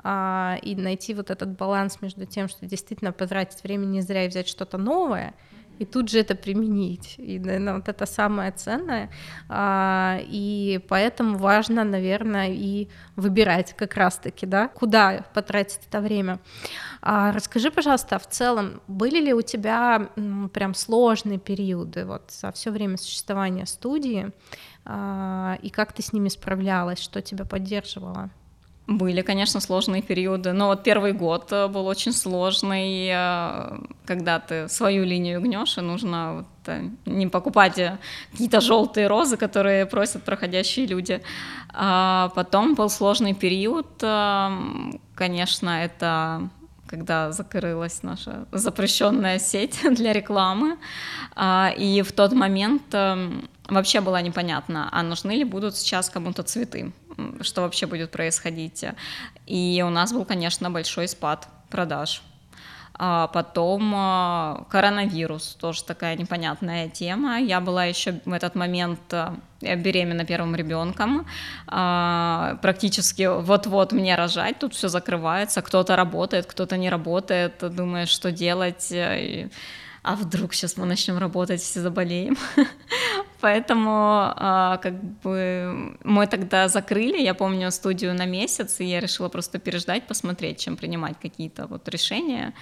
[0.03, 4.29] а, и найти вот этот баланс между тем, что действительно потратить время не зря и
[4.29, 5.33] взять что-то новое,
[5.81, 7.15] и тут же это применить.
[7.17, 9.09] И, наверное, вот это самое ценное.
[9.49, 16.39] А, и поэтому важно, наверное, и выбирать как раз-таки, да, куда потратить это время.
[17.01, 20.09] А, расскажи, пожалуйста, в целом, были ли у тебя
[20.53, 24.29] прям сложные периоды вот за все время существования студии,
[24.85, 28.29] а, и как ты с ними справлялась, что тебя поддерживало?
[28.91, 34.67] Были, конечно, сложные периоды, но вот первый год э, был очень сложный, э, когда ты
[34.67, 37.79] свою линию гнешь, и нужно вот э, не покупать
[38.31, 41.21] какие-то желтые розы, которые просят проходящие люди.
[41.73, 43.87] А потом был сложный период,
[45.15, 46.49] конечно, это
[46.87, 50.77] когда закрылась наша запрещенная сеть для рекламы,
[51.35, 52.93] а, и в тот момент
[53.69, 56.91] вообще было непонятно, а нужны ли будут сейчас кому-то цветы
[57.41, 58.85] что вообще будет происходить.
[59.47, 62.21] И у нас был, конечно, большой спад продаж.
[63.03, 67.39] А потом а, коронавирус, тоже такая непонятная тема.
[67.39, 71.25] Я была еще в этот момент а, беременна первым ребенком,
[71.65, 78.31] а, практически вот-вот мне рожать, тут все закрывается, кто-то работает, кто-то не работает, думаешь, что
[78.31, 78.93] делать,
[80.03, 82.37] а вдруг сейчас мы начнем работать, все заболеем.
[83.41, 83.91] Поэтому
[84.35, 89.57] а, как бы мы тогда закрыли, я помню, студию на месяц, и я решила просто
[89.57, 92.53] переждать, посмотреть, чем принимать какие-то вот решения.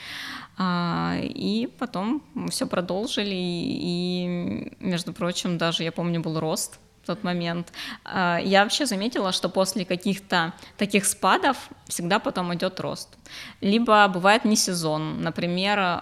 [0.57, 7.23] А, и потом все продолжили, и, между прочим, даже, я помню, был рост в тот
[7.23, 7.73] момент.
[8.05, 11.57] А, я вообще заметила, что после каких-то таких спадов
[11.89, 13.17] всегда потом идет рост.
[13.59, 16.01] Либо бывает не сезон, например,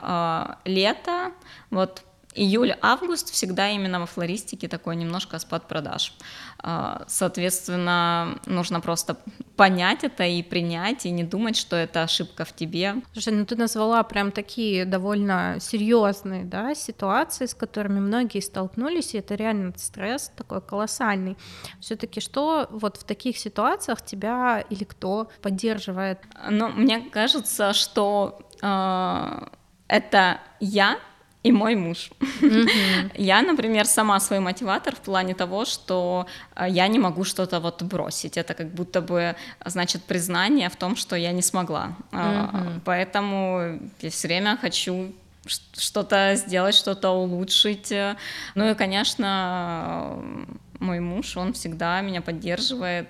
[0.65, 1.31] лето,
[1.71, 2.03] вот
[2.37, 6.13] Июль-август всегда именно во флористике такой немножко спад продаж.
[6.59, 9.17] А, соответственно, нужно просто
[9.55, 12.95] понять это и принять, и не думать, что это ошибка в тебе.
[13.13, 19.17] Слушай, ну ты назвала прям такие довольно серьезные да, ситуации, с которыми многие столкнулись, и
[19.17, 21.37] это реально стресс такой колоссальный.
[21.79, 26.19] Все-таки что вот в таких ситуациях тебя или кто поддерживает?
[26.49, 29.47] Ну, мне кажется, что э,
[29.87, 30.99] это я
[31.47, 32.09] и мой муж.
[32.41, 33.11] Mm-hmm.
[33.15, 37.83] Я, например, сама свой мотиватор в плане того, что э, я не могу что-то вот
[37.83, 38.37] бросить.
[38.37, 41.95] Это как будто бы значит признание в том, что я не смогла.
[42.11, 42.81] Mm-hmm.
[42.83, 45.13] Поэтому я все время хочу
[45.77, 47.93] что-то сделать, что-то улучшить.
[48.55, 50.19] Ну и, конечно,
[50.79, 53.07] мой муж, он всегда меня поддерживает,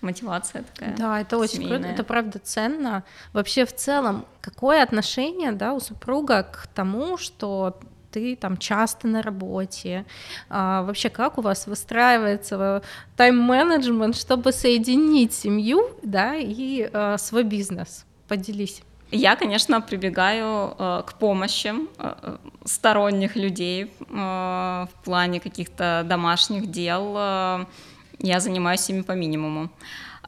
[0.00, 0.96] мотивация такая.
[0.96, 1.78] Да, это очень семейная.
[1.78, 3.04] круто, это правда ценно.
[3.32, 7.78] Вообще в целом, какое отношение, да, у супруга к тому, что
[8.10, 10.06] ты там часто на работе,
[10.48, 12.82] а, вообще как у вас выстраивается
[13.16, 18.06] тайм-менеджмент, чтобы соединить семью, да, и а, свой бизнес?
[18.28, 18.82] Поделись.
[19.16, 27.14] Я, конечно, прибегаю э, к помощи э, сторонних людей э, в плане каких-то домашних дел.
[27.16, 27.66] Э,
[28.18, 29.70] я занимаюсь ими по минимуму.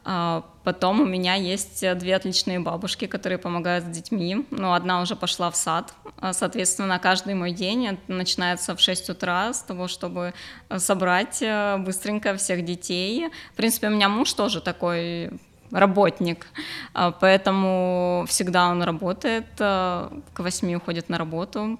[0.04, 4.46] Э, потом у меня есть две отличные бабушки, которые помогают с детьми.
[4.52, 5.92] Ну, одна уже пошла в сад.
[6.22, 10.32] Э, соответственно, каждый мой день начинается в 6 утра с того, чтобы
[10.76, 13.30] собрать э, быстренько всех детей.
[13.52, 15.32] В принципе, у меня муж тоже такой
[15.70, 16.46] работник,
[16.94, 21.78] а, поэтому всегда он работает, а, к восьми уходит на работу,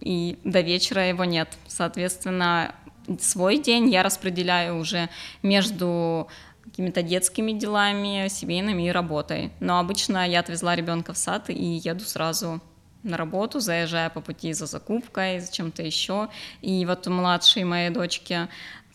[0.00, 1.56] и до вечера его нет.
[1.66, 2.74] Соответственно,
[3.20, 5.08] свой день я распределяю уже
[5.42, 6.28] между
[6.64, 9.52] какими-то детскими делами, семейными и работой.
[9.60, 12.60] Но обычно я отвезла ребенка в сад и еду сразу
[13.02, 16.28] на работу, заезжая по пути за закупкой, за чем-то еще.
[16.62, 18.48] И вот младшей моей дочки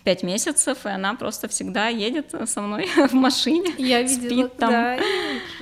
[0.09, 3.75] пять месяцев, и она просто всегда едет со мной в машине.
[3.77, 4.71] Я видела, спит там.
[4.71, 4.97] да,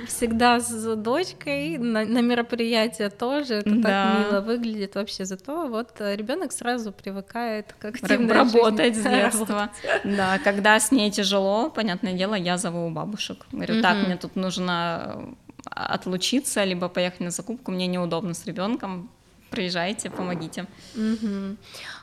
[0.06, 3.56] всегда с дочкой на, на мероприятия тоже.
[3.56, 3.82] Это да.
[4.14, 5.26] так мило выглядит вообще.
[5.26, 9.10] Зато вот ребенок сразу привыкает к активной работать жизни.
[9.10, 9.70] с детства.
[10.04, 13.44] Да, когда с ней тяжело, понятное дело, я зову бабушек.
[13.52, 19.10] Говорю, так, мне тут нужно отлучиться, либо поехать на закупку, мне неудобно с ребенком,
[19.50, 20.66] приезжайте, помогите.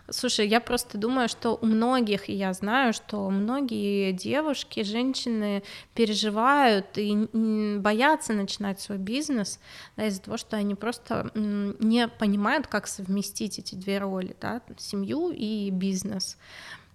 [0.09, 5.63] Слушай, я просто думаю, что у многих, и я знаю, что многие девушки, женщины
[5.95, 9.59] переживают и боятся начинать свой бизнес
[9.97, 15.31] да, из-за того, что они просто не понимают, как совместить эти две роли, да, семью
[15.31, 16.37] и бизнес.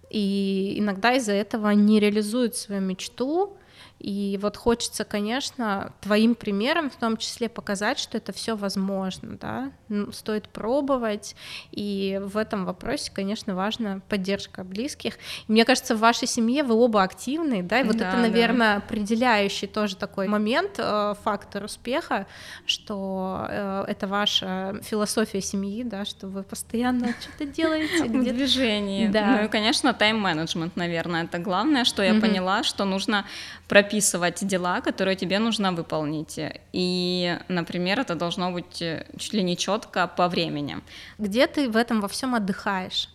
[0.09, 3.57] И иногда из-за этого не реализуют свою мечту,
[4.01, 9.71] и вот хочется, конечно, твоим примером в том числе показать, что это все возможно, да,
[10.11, 11.35] стоит пробовать,
[11.71, 15.15] и в этом вопросе, конечно, важна поддержка близких.
[15.47, 18.77] И мне кажется, в вашей семье вы оба активны, да, и вот да, это, наверное,
[18.77, 18.77] да.
[18.77, 22.25] определяющий тоже такой момент, э, фактор успеха,
[22.65, 28.05] что э, это ваша философия семьи, да, что вы постоянно что-то делаете.
[28.05, 29.07] В движении.
[29.07, 29.37] Да.
[29.37, 33.25] Ну и, конечно, тайм-менеджмент, наверное, это главное, что я поняла, что нужно
[33.67, 36.39] прописать прописывать дела, которые тебе нужно выполнить.
[36.73, 40.77] И, например, это должно быть э, чуть ли не четко по времени.
[41.17, 43.09] Где ты в этом во всем отдыхаешь?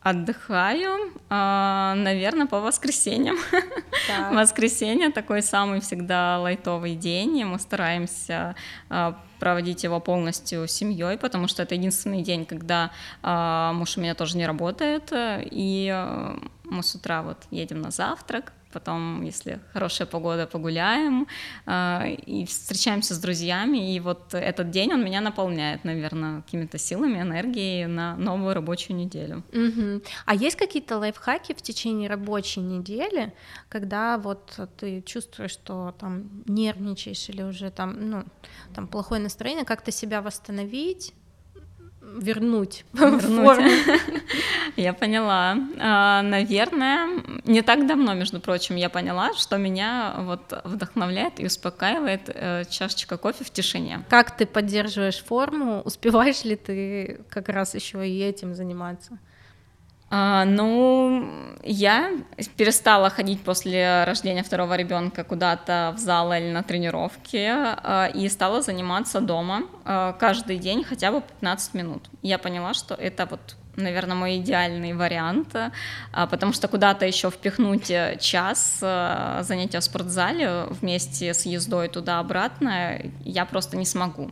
[0.00, 3.36] Отдыхаю, а, наверное, по воскресеньям.
[4.06, 4.32] Так.
[4.34, 8.54] Воскресенье такой самый всегда лайтовый день, и мы стараемся
[8.88, 12.90] а, проводить его полностью с семьей, потому что это единственный день, когда
[13.22, 16.06] а, муж у меня тоже не работает, и
[16.64, 21.26] мы с утра вот едем на завтрак, потом, если хорошая погода, погуляем
[21.66, 27.20] э, и встречаемся с друзьями, и вот этот день он меня наполняет, наверное, какими-то силами,
[27.20, 29.42] энергией на новую рабочую неделю.
[29.52, 30.02] Угу.
[30.26, 33.32] А есть какие-то лайфхаки в течение рабочей недели,
[33.68, 38.24] когда вот ты чувствуешь, что там нервничаешь или уже там, ну,
[38.74, 41.14] там плохое настроение, как-то себя восстановить?
[42.16, 43.22] Вернуть, вернуть.
[43.22, 43.70] форму.
[44.76, 45.56] Я поняла.
[45.78, 47.08] А, наверное,
[47.44, 53.16] не так давно, между прочим, я поняла, что меня вот вдохновляет и успокаивает э, чашечка
[53.16, 54.04] кофе в тишине.
[54.08, 55.82] Как ты поддерживаешь форму?
[55.84, 59.18] Успеваешь ли ты как раз еще и этим заниматься?
[60.10, 61.28] А, ну,
[61.62, 62.12] я
[62.56, 68.62] перестала ходить после рождения второго ребенка куда-то в зал или на тренировки а, и стала
[68.62, 72.08] заниматься дома а, каждый день хотя бы 15 минут.
[72.22, 75.54] Я поняла, что это вот наверное, мой идеальный вариант,
[76.12, 81.88] а, потому что куда-то еще впихнуть э, час э, занятия в спортзале вместе с ездой
[81.88, 84.30] туда-обратно я просто не смогу.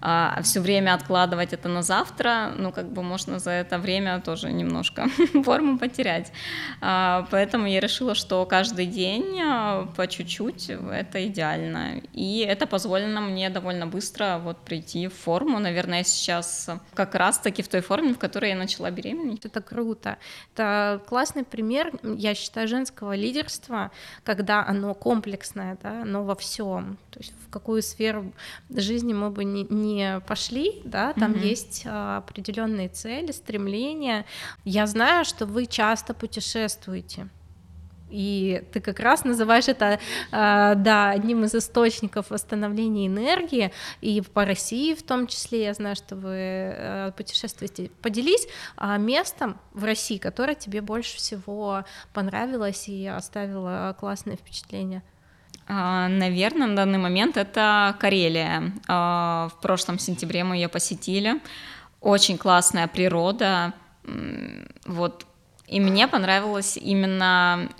[0.00, 4.52] А все время откладывать это на завтра, ну, как бы можно за это время тоже
[4.52, 5.06] немножко
[5.44, 6.32] форму потерять.
[6.80, 12.00] А, поэтому я решила, что каждый день э, по чуть-чуть это идеально.
[12.12, 15.58] И это позволено мне довольно быстро вот прийти в форму.
[15.58, 19.44] Наверное, я сейчас как раз-таки в той форме, в которой я начала беременеть.
[19.44, 20.18] Это круто.
[20.54, 23.90] Это классный пример, я считаю, женского лидерства,
[24.22, 26.98] когда оно комплексное, да, оно во всем.
[27.10, 28.32] То есть в какую сферу
[28.70, 31.46] жизни мы бы не, не пошли, да, там mm-hmm.
[31.46, 34.24] есть а, определенные цели, стремления.
[34.64, 37.28] Я знаю, что вы часто путешествуете.
[38.10, 39.98] И ты как раз называешь это,
[40.30, 45.96] а, да, одним из источников восстановления энергии, и по России в том числе, я знаю,
[45.96, 47.90] что вы э, путешествуете.
[48.02, 55.02] Поделись а, местом в России, которое тебе больше всего понравилось и оставило классное впечатление.
[55.66, 58.72] А, Наверное, на данный момент это Карелия.
[58.86, 61.40] В прошлом сентябре мы ее посетили.
[62.00, 63.72] Очень классная природа.
[64.84, 65.26] Вот
[65.66, 67.70] и мне понравилось именно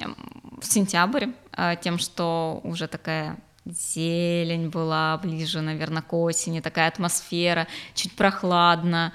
[0.59, 7.67] в сентябрь э, тем, что уже такая зелень была ближе, наверное, к осени, такая атмосфера,
[7.95, 9.13] чуть прохладно,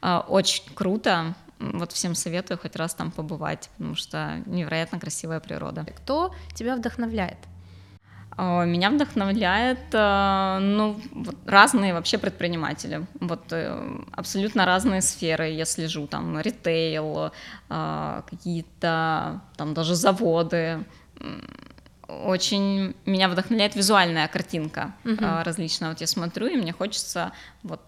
[0.00, 1.34] очень круто.
[1.58, 5.84] Вот всем советую хоть раз там побывать, потому что невероятно красивая природа.
[5.96, 7.38] Кто тебя вдохновляет?
[8.40, 10.96] А, меня вдохновляет э, ну,
[11.44, 13.04] разные вообще предприниматели.
[13.20, 15.50] Вот э, абсолютно разные сферы.
[15.50, 17.32] Я слежу там ритейл,
[17.68, 20.84] э, какие-то там даже заводы.
[22.06, 25.24] Очень меня вдохновляет визуальная картинка угу.
[25.44, 25.88] различная.
[25.88, 27.32] Вот я смотрю, и мне хочется
[27.64, 27.80] вот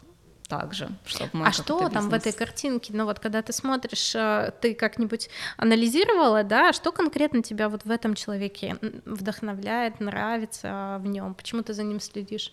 [0.50, 1.92] также, чтобы мой А что бизнес...
[1.92, 2.92] там в этой картинке?
[2.92, 7.90] Ну вот когда ты смотришь, э, ты как-нибудь анализировала, да, что конкретно тебя вот в
[7.90, 8.76] этом человеке
[9.06, 11.34] вдохновляет, нравится в нем?
[11.34, 12.52] Почему ты за ним следишь?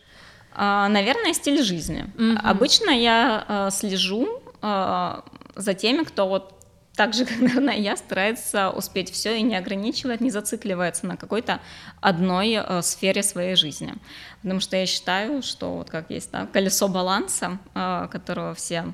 [0.53, 2.05] А, наверное, стиль жизни.
[2.15, 2.39] Угу.
[2.43, 5.21] Обычно я э, слежу э,
[5.55, 6.56] за теми, кто вот
[6.97, 11.61] так же, как, наверное, я, старается успеть все и не ограничивает, не зацикливается на какой-то
[12.01, 13.93] одной э, сфере своей жизни.
[14.41, 18.93] Потому что я считаю, что вот как есть да, колесо баланса, э, которого все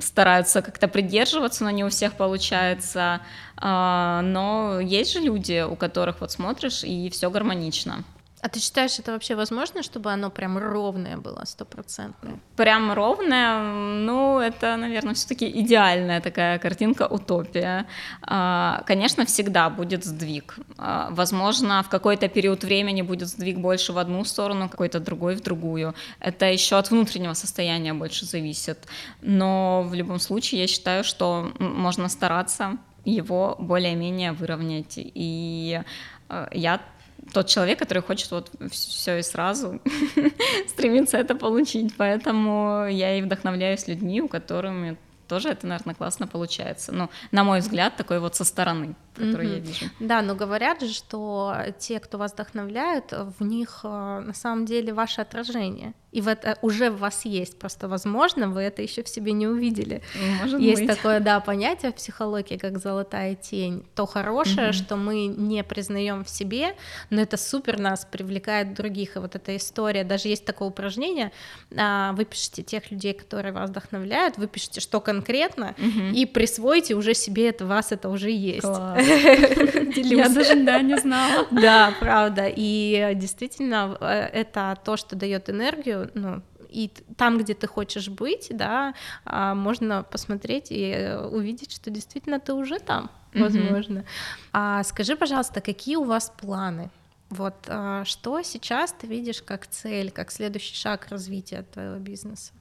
[0.00, 3.20] стараются как-то придерживаться, но не у всех получается.
[3.60, 8.04] Э, но есть же люди, у которых вот смотришь, и все гармонично.
[8.42, 12.40] А ты считаешь, это вообще возможно, чтобы оно прям ровное было, стопроцентное?
[12.56, 17.86] Прям ровное, ну, это, наверное, все-таки идеальная такая картинка, утопия.
[18.20, 20.56] А, конечно, всегда будет сдвиг.
[20.76, 25.40] А, возможно, в какой-то период времени будет сдвиг больше в одну сторону, какой-то другой в
[25.40, 25.94] другую.
[26.18, 28.88] Это еще от внутреннего состояния больше зависит.
[29.20, 34.94] Но в любом случае я считаю, что можно стараться его более-менее выровнять.
[34.96, 35.80] И
[36.28, 36.80] а, я
[37.32, 39.80] тот человек, который хочет вот все и сразу
[40.68, 41.94] стремится это получить.
[41.96, 44.96] Поэтому я и вдохновляюсь людьми, у которыми
[45.28, 46.92] тоже это, наверное, классно получается.
[46.92, 49.54] Ну, на мой взгляд, такой вот со стороны, который mm-hmm.
[49.54, 49.86] я вижу.
[50.00, 54.92] Да, но говорят же, что те, кто вас вдохновляют, в них э, на самом деле
[54.92, 59.08] ваше отражение и в это уже в вас есть, просто возможно вы это еще в
[59.08, 60.02] себе не увидели.
[60.42, 60.96] Может есть быть.
[60.96, 63.84] такое, да, понятие в психологии, как золотая тень.
[63.94, 64.72] То хорошее, угу.
[64.74, 66.76] что мы не признаем в себе,
[67.08, 69.16] но это супер нас привлекает других.
[69.16, 71.32] И вот эта история, даже есть такое упражнение,
[71.74, 76.14] а, вы пишете тех людей, которые вас вдохновляют, вы пишете, что конкретно, угу.
[76.14, 78.66] и присвоите уже себе это, вас это уже есть.
[79.96, 81.46] Я даже, да, не знала.
[81.50, 82.46] Да, правда.
[82.48, 88.48] И действительно, э, это то, что дает энергию, ну, и там, где ты хочешь быть,
[88.50, 88.94] да,
[89.24, 93.98] а, можно посмотреть и увидеть, что действительно ты уже там, возможно.
[93.98, 94.06] Mm-hmm.
[94.52, 96.90] А скажи, пожалуйста, какие у вас планы?
[97.28, 102.52] Вот а, что сейчас ты видишь как цель, как следующий шаг развития твоего бизнеса?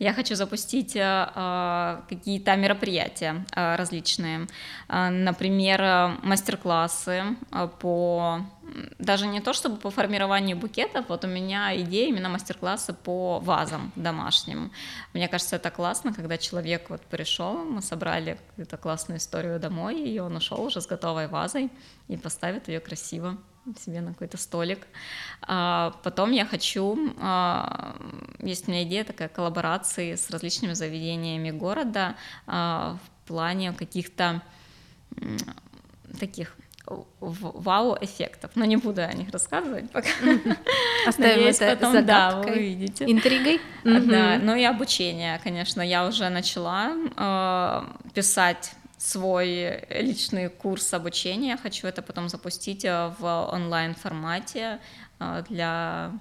[0.00, 4.46] Я хочу запустить э, какие-то мероприятия э, различные,
[4.88, 8.40] э, например, мастер-классы э, по
[8.98, 13.92] даже не то чтобы по формированию букетов, вот у меня идея именно мастер-классы по вазам
[13.94, 14.72] домашним.
[15.12, 20.18] Мне кажется, это классно, когда человек вот пришел, мы собрали какую-то классную историю домой, и
[20.18, 21.70] он ушел уже с готовой вазой
[22.08, 23.36] и поставит ее красиво
[23.82, 24.86] себе на какой-то столик.
[25.42, 27.96] А потом я хочу, а,
[28.40, 34.42] есть у меня идея такая коллаборации с различными заведениями города а, в плане каких-то
[36.18, 36.56] таких
[37.20, 40.08] вау-эффектов, но не буду о них рассказывать пока.
[41.06, 43.04] Оставим Надеюсь, это потом, да, вы увидите.
[43.04, 43.60] Интригой?
[43.84, 51.56] Да, ну и обучение, конечно, я уже начала э, писать свой личный курс обучения.
[51.56, 54.78] Хочу это потом запустить э, в онлайн формате
[55.18, 56.12] э, для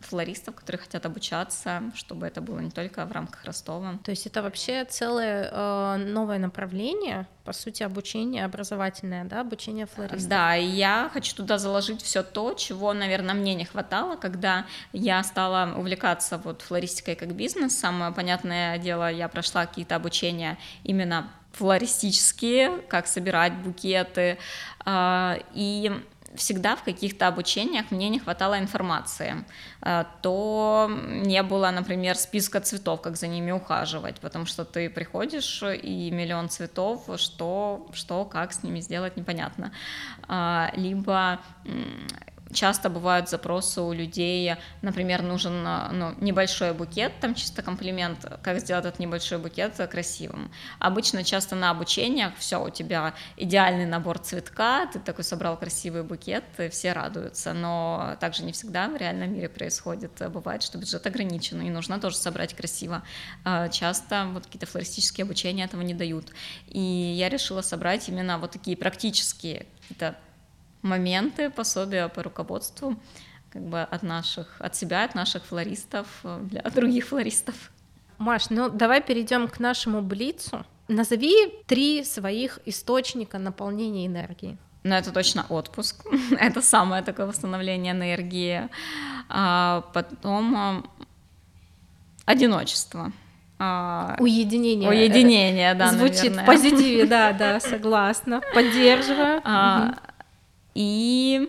[0.00, 3.98] флористов, которые хотят обучаться, чтобы это было не только в рамках Ростова.
[4.02, 10.28] То есть это вообще целое э, новое направление, по сути, обучение образовательное, да, обучение флористов.
[10.28, 15.22] Да, и я хочу туда заложить все то, чего, наверное, мне не хватало, когда я
[15.22, 17.78] стала увлекаться вот флористикой как бизнес.
[17.78, 24.38] Самое понятное дело, я прошла какие-то обучения именно флористические, как собирать букеты,
[24.84, 25.90] а, и
[26.34, 29.44] всегда в каких-то обучениях мне не хватало информации.
[29.80, 35.62] А, то не было, например, списка цветов, как за ними ухаживать, потому что ты приходишь
[35.62, 39.72] и миллион цветов, что, что как с ними сделать, непонятно.
[40.28, 41.40] А, либо
[42.56, 48.58] часто бывают запросы у людей, например, нужен э, ну, небольшой букет, там чисто комплимент, как
[48.58, 50.50] сделать этот небольшой букет красивым.
[50.78, 56.44] Обычно часто на обучениях все, у тебя идеальный набор цветка, ты такой собрал красивый букет,
[56.58, 60.12] и все радуются, но также не всегда в реальном мире происходит.
[60.30, 63.02] Бывает, что бюджет ограничен, и нужно тоже собрать красиво.
[63.44, 66.32] А часто вот какие-то флористические обучения этого не дают.
[66.66, 70.16] И я решила собрать именно вот такие практические какие-то
[70.86, 72.96] моменты, пособия по руководству
[73.56, 77.54] как бы от наших, от себя, от наших флористов э, для других флористов.
[78.18, 80.64] Маш, ну давай перейдем к нашему блицу.
[80.88, 81.34] Назови
[81.66, 84.56] три своих источника наполнения энергии.
[84.84, 86.06] Ну, это точно отпуск.
[86.38, 88.68] это самое такое восстановление энергии.
[89.28, 90.82] А потом а,
[92.24, 93.12] одиночество.
[93.58, 94.88] А, уединение.
[94.88, 96.42] Уединение, да, Звучит наверное.
[96.42, 98.42] в позитиве, да, да, согласна.
[98.54, 99.40] Поддерживаю.
[99.44, 99.94] А,
[100.76, 101.48] и,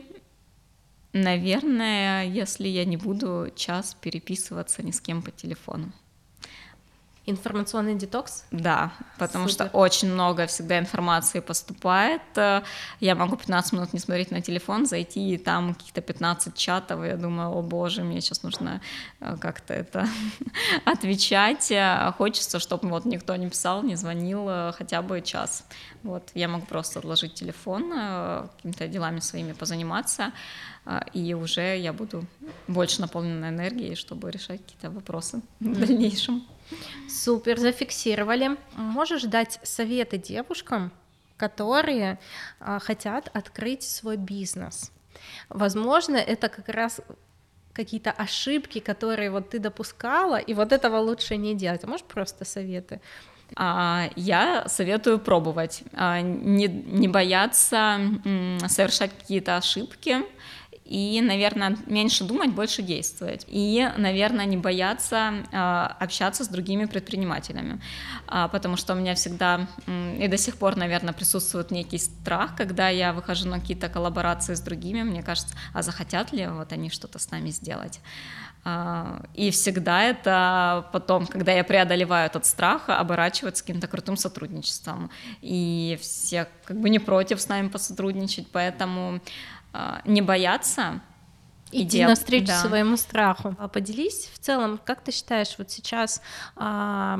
[1.11, 5.91] наверное, если я не буду час переписываться ни с кем по телефону.
[7.29, 8.45] Информационный детокс?
[8.51, 9.67] Да, потому Супер.
[9.67, 12.21] что очень много всегда информации поступает.
[13.01, 17.07] Я могу 15 минут не смотреть на телефон, зайти, и там каких-то 15 чатов, и
[17.07, 18.79] я думаю, о боже, мне сейчас нужно
[19.19, 20.07] э, как-то это
[20.85, 21.73] отвечать.
[22.17, 25.65] Хочется, чтобы вот никто не писал, не звонил э, хотя бы час.
[26.03, 30.31] Вот, я могу просто отложить телефон, э, какими-то делами своими позаниматься,
[31.11, 32.25] и уже я буду
[32.69, 36.47] больше наполнена энергией, чтобы решать какие-то вопросы в дальнейшем.
[37.09, 38.57] Супер, зафиксировали.
[38.73, 40.91] Можешь дать советы девушкам,
[41.37, 42.19] которые
[42.59, 44.91] а, хотят открыть свой бизнес?
[45.49, 47.01] Возможно, это как раз
[47.73, 51.83] какие-то ошибки, которые вот ты допускала, и вот этого лучше не делать.
[51.83, 53.01] Можешь просто советы?
[53.55, 57.99] А, я советую пробовать, а, не, не бояться
[58.67, 60.17] совершать какие-то ошибки,
[60.87, 63.45] и, наверное, меньше думать, больше действовать.
[63.47, 67.81] И, наверное, не бояться э, общаться с другими предпринимателями,
[68.27, 69.67] э, потому что у меня всегда
[70.19, 74.61] и до сих пор, наверное, присутствует некий страх, когда я выхожу на какие-то коллаборации с
[74.61, 77.99] другими, мне кажется, а захотят ли вот они что-то с нами сделать?
[79.33, 85.09] И всегда это потом, когда я преодолеваю этот страх, оборачивается каким-то крутым сотрудничеством.
[85.41, 89.56] И все как бы не против с нами посотрудничать, поэтому а,
[90.05, 91.01] не бояться
[91.71, 92.09] Идти дел...
[92.09, 92.61] навстречу да.
[92.61, 93.55] своему страху.
[93.59, 96.21] А поделись в целом, как ты считаешь, вот сейчас
[96.55, 97.19] а,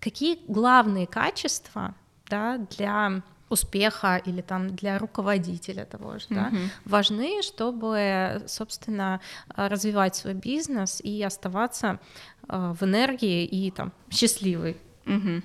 [0.00, 1.94] какие главные качества
[2.28, 6.34] да, для успеха или там для руководителя того же, mm-hmm.
[6.34, 6.52] да,
[6.84, 11.98] важны, чтобы, собственно, развивать свой бизнес и оставаться
[12.46, 14.76] в энергии и там счастливой.
[15.04, 15.42] Mm-hmm.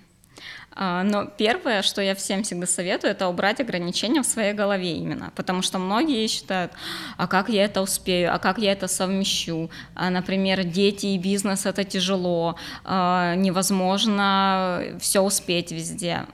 [0.78, 5.32] А, но первое, что я всем всегда советую, это убрать ограничения в своей голове именно,
[5.36, 6.74] потому что многие считают,
[7.18, 11.66] а как я это успею, а как я это совмещу, а, например, дети и бизнес
[11.66, 16.26] это тяжело, а, невозможно все успеть везде.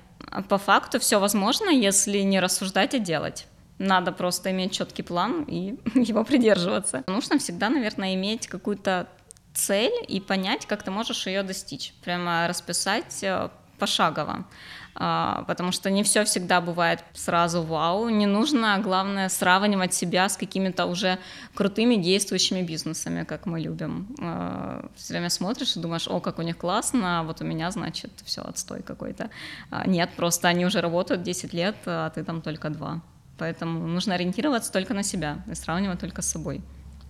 [0.49, 3.45] По факту все возможно, если не рассуждать, а делать.
[3.77, 7.03] Надо просто иметь четкий план и его придерживаться.
[7.07, 9.07] Нужно всегда, наверное, иметь какую-то
[9.53, 11.93] цель и понять, как ты можешь ее достичь.
[12.03, 13.49] Прямо расписать э,
[13.81, 14.45] пошагово
[14.93, 18.09] а, потому что не все всегда бывает сразу вау.
[18.09, 21.17] Не нужно, главное, сравнивать себя с какими-то уже
[21.53, 24.07] крутыми действующими бизнесами, как мы любим.
[24.21, 27.71] А, все время смотришь и думаешь, о, как у них классно, а вот у меня,
[27.71, 29.29] значит, все отстой какой-то.
[29.85, 33.01] Нет, просто они уже работают 10 лет, а ты там только два.
[33.37, 36.61] Поэтому нужно ориентироваться только на себя и сравнивать только с собой.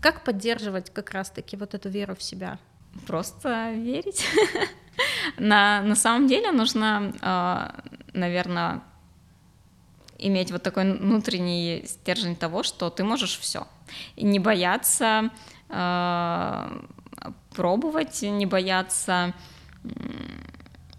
[0.02, 2.58] Как поддерживать как раз-таки вот эту веру в себя?
[3.08, 4.26] Просто верить.
[5.38, 7.84] на, на самом деле нужно, а,
[8.14, 8.82] наверное,
[10.18, 13.68] иметь вот такой внутренний стержень того, что ты можешь все.
[14.16, 15.32] И не бояться
[15.70, 16.82] э,
[17.56, 19.34] пробовать, не бояться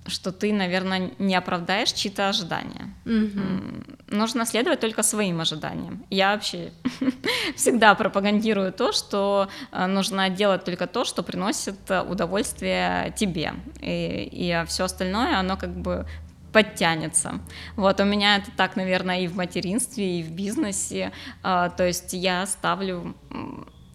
[0.07, 2.93] что ты, наверное, не оправдаешь чьи-то ожидания.
[3.05, 3.92] Mm-hmm.
[4.13, 6.05] Нужно следовать только своим ожиданиям.
[6.11, 6.71] Я вообще
[7.57, 13.55] всегда пропагандирую то, что э, нужно делать только то, что приносит э, удовольствие тебе.
[13.81, 16.07] И, и все остальное, оно как бы
[16.53, 17.41] подтянется.
[17.77, 21.13] Вот у меня это так, наверное, и в материнстве, и в бизнесе.
[21.43, 23.15] Э, то есть я ставлю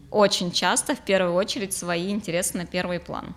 [0.09, 3.35] очень часто в первую очередь свои интересы на первый план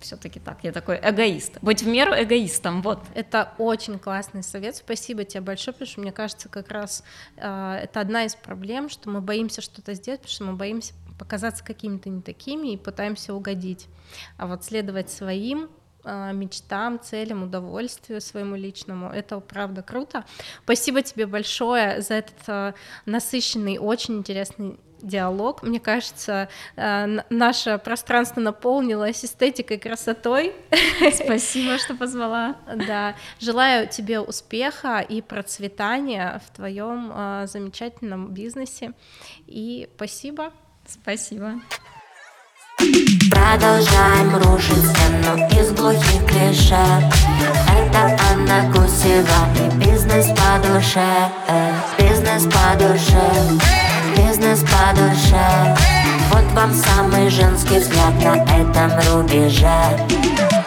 [0.00, 1.58] все-таки так, я такой эгоист.
[1.62, 3.00] Быть в меру эгоистом, вот.
[3.14, 7.04] Это очень классный совет, спасибо тебе большое, потому что мне кажется, как раз
[7.36, 11.62] э, это одна из проблем, что мы боимся что-то сделать, потому что мы боимся показаться
[11.62, 13.88] какими-то не такими и пытаемся угодить.
[14.38, 15.68] А вот следовать своим
[16.02, 19.10] э, мечтам, целям, удовольствию своему личному.
[19.10, 20.24] Это правда круто.
[20.64, 22.72] Спасибо тебе большое за этот э,
[23.04, 25.62] насыщенный, очень интересный диалог.
[25.62, 30.54] Мне кажется, э, наше пространство наполнилось эстетикой, красотой.
[31.14, 32.56] Спасибо, что позвала.
[32.74, 38.92] Да, желаю тебе успеха и процветания в твоем э, замечательном бизнесе.
[39.46, 40.52] И спасибо.
[40.86, 41.60] Спасибо.
[43.30, 46.74] Продолжаем рушить стену из глухих клише
[47.68, 51.28] Это Анна Гусева и бизнес по душе
[51.98, 55.76] Бизнес по душе бизнес по душе
[56.30, 60.59] Вот вам самый женский взгляд на этом рубеже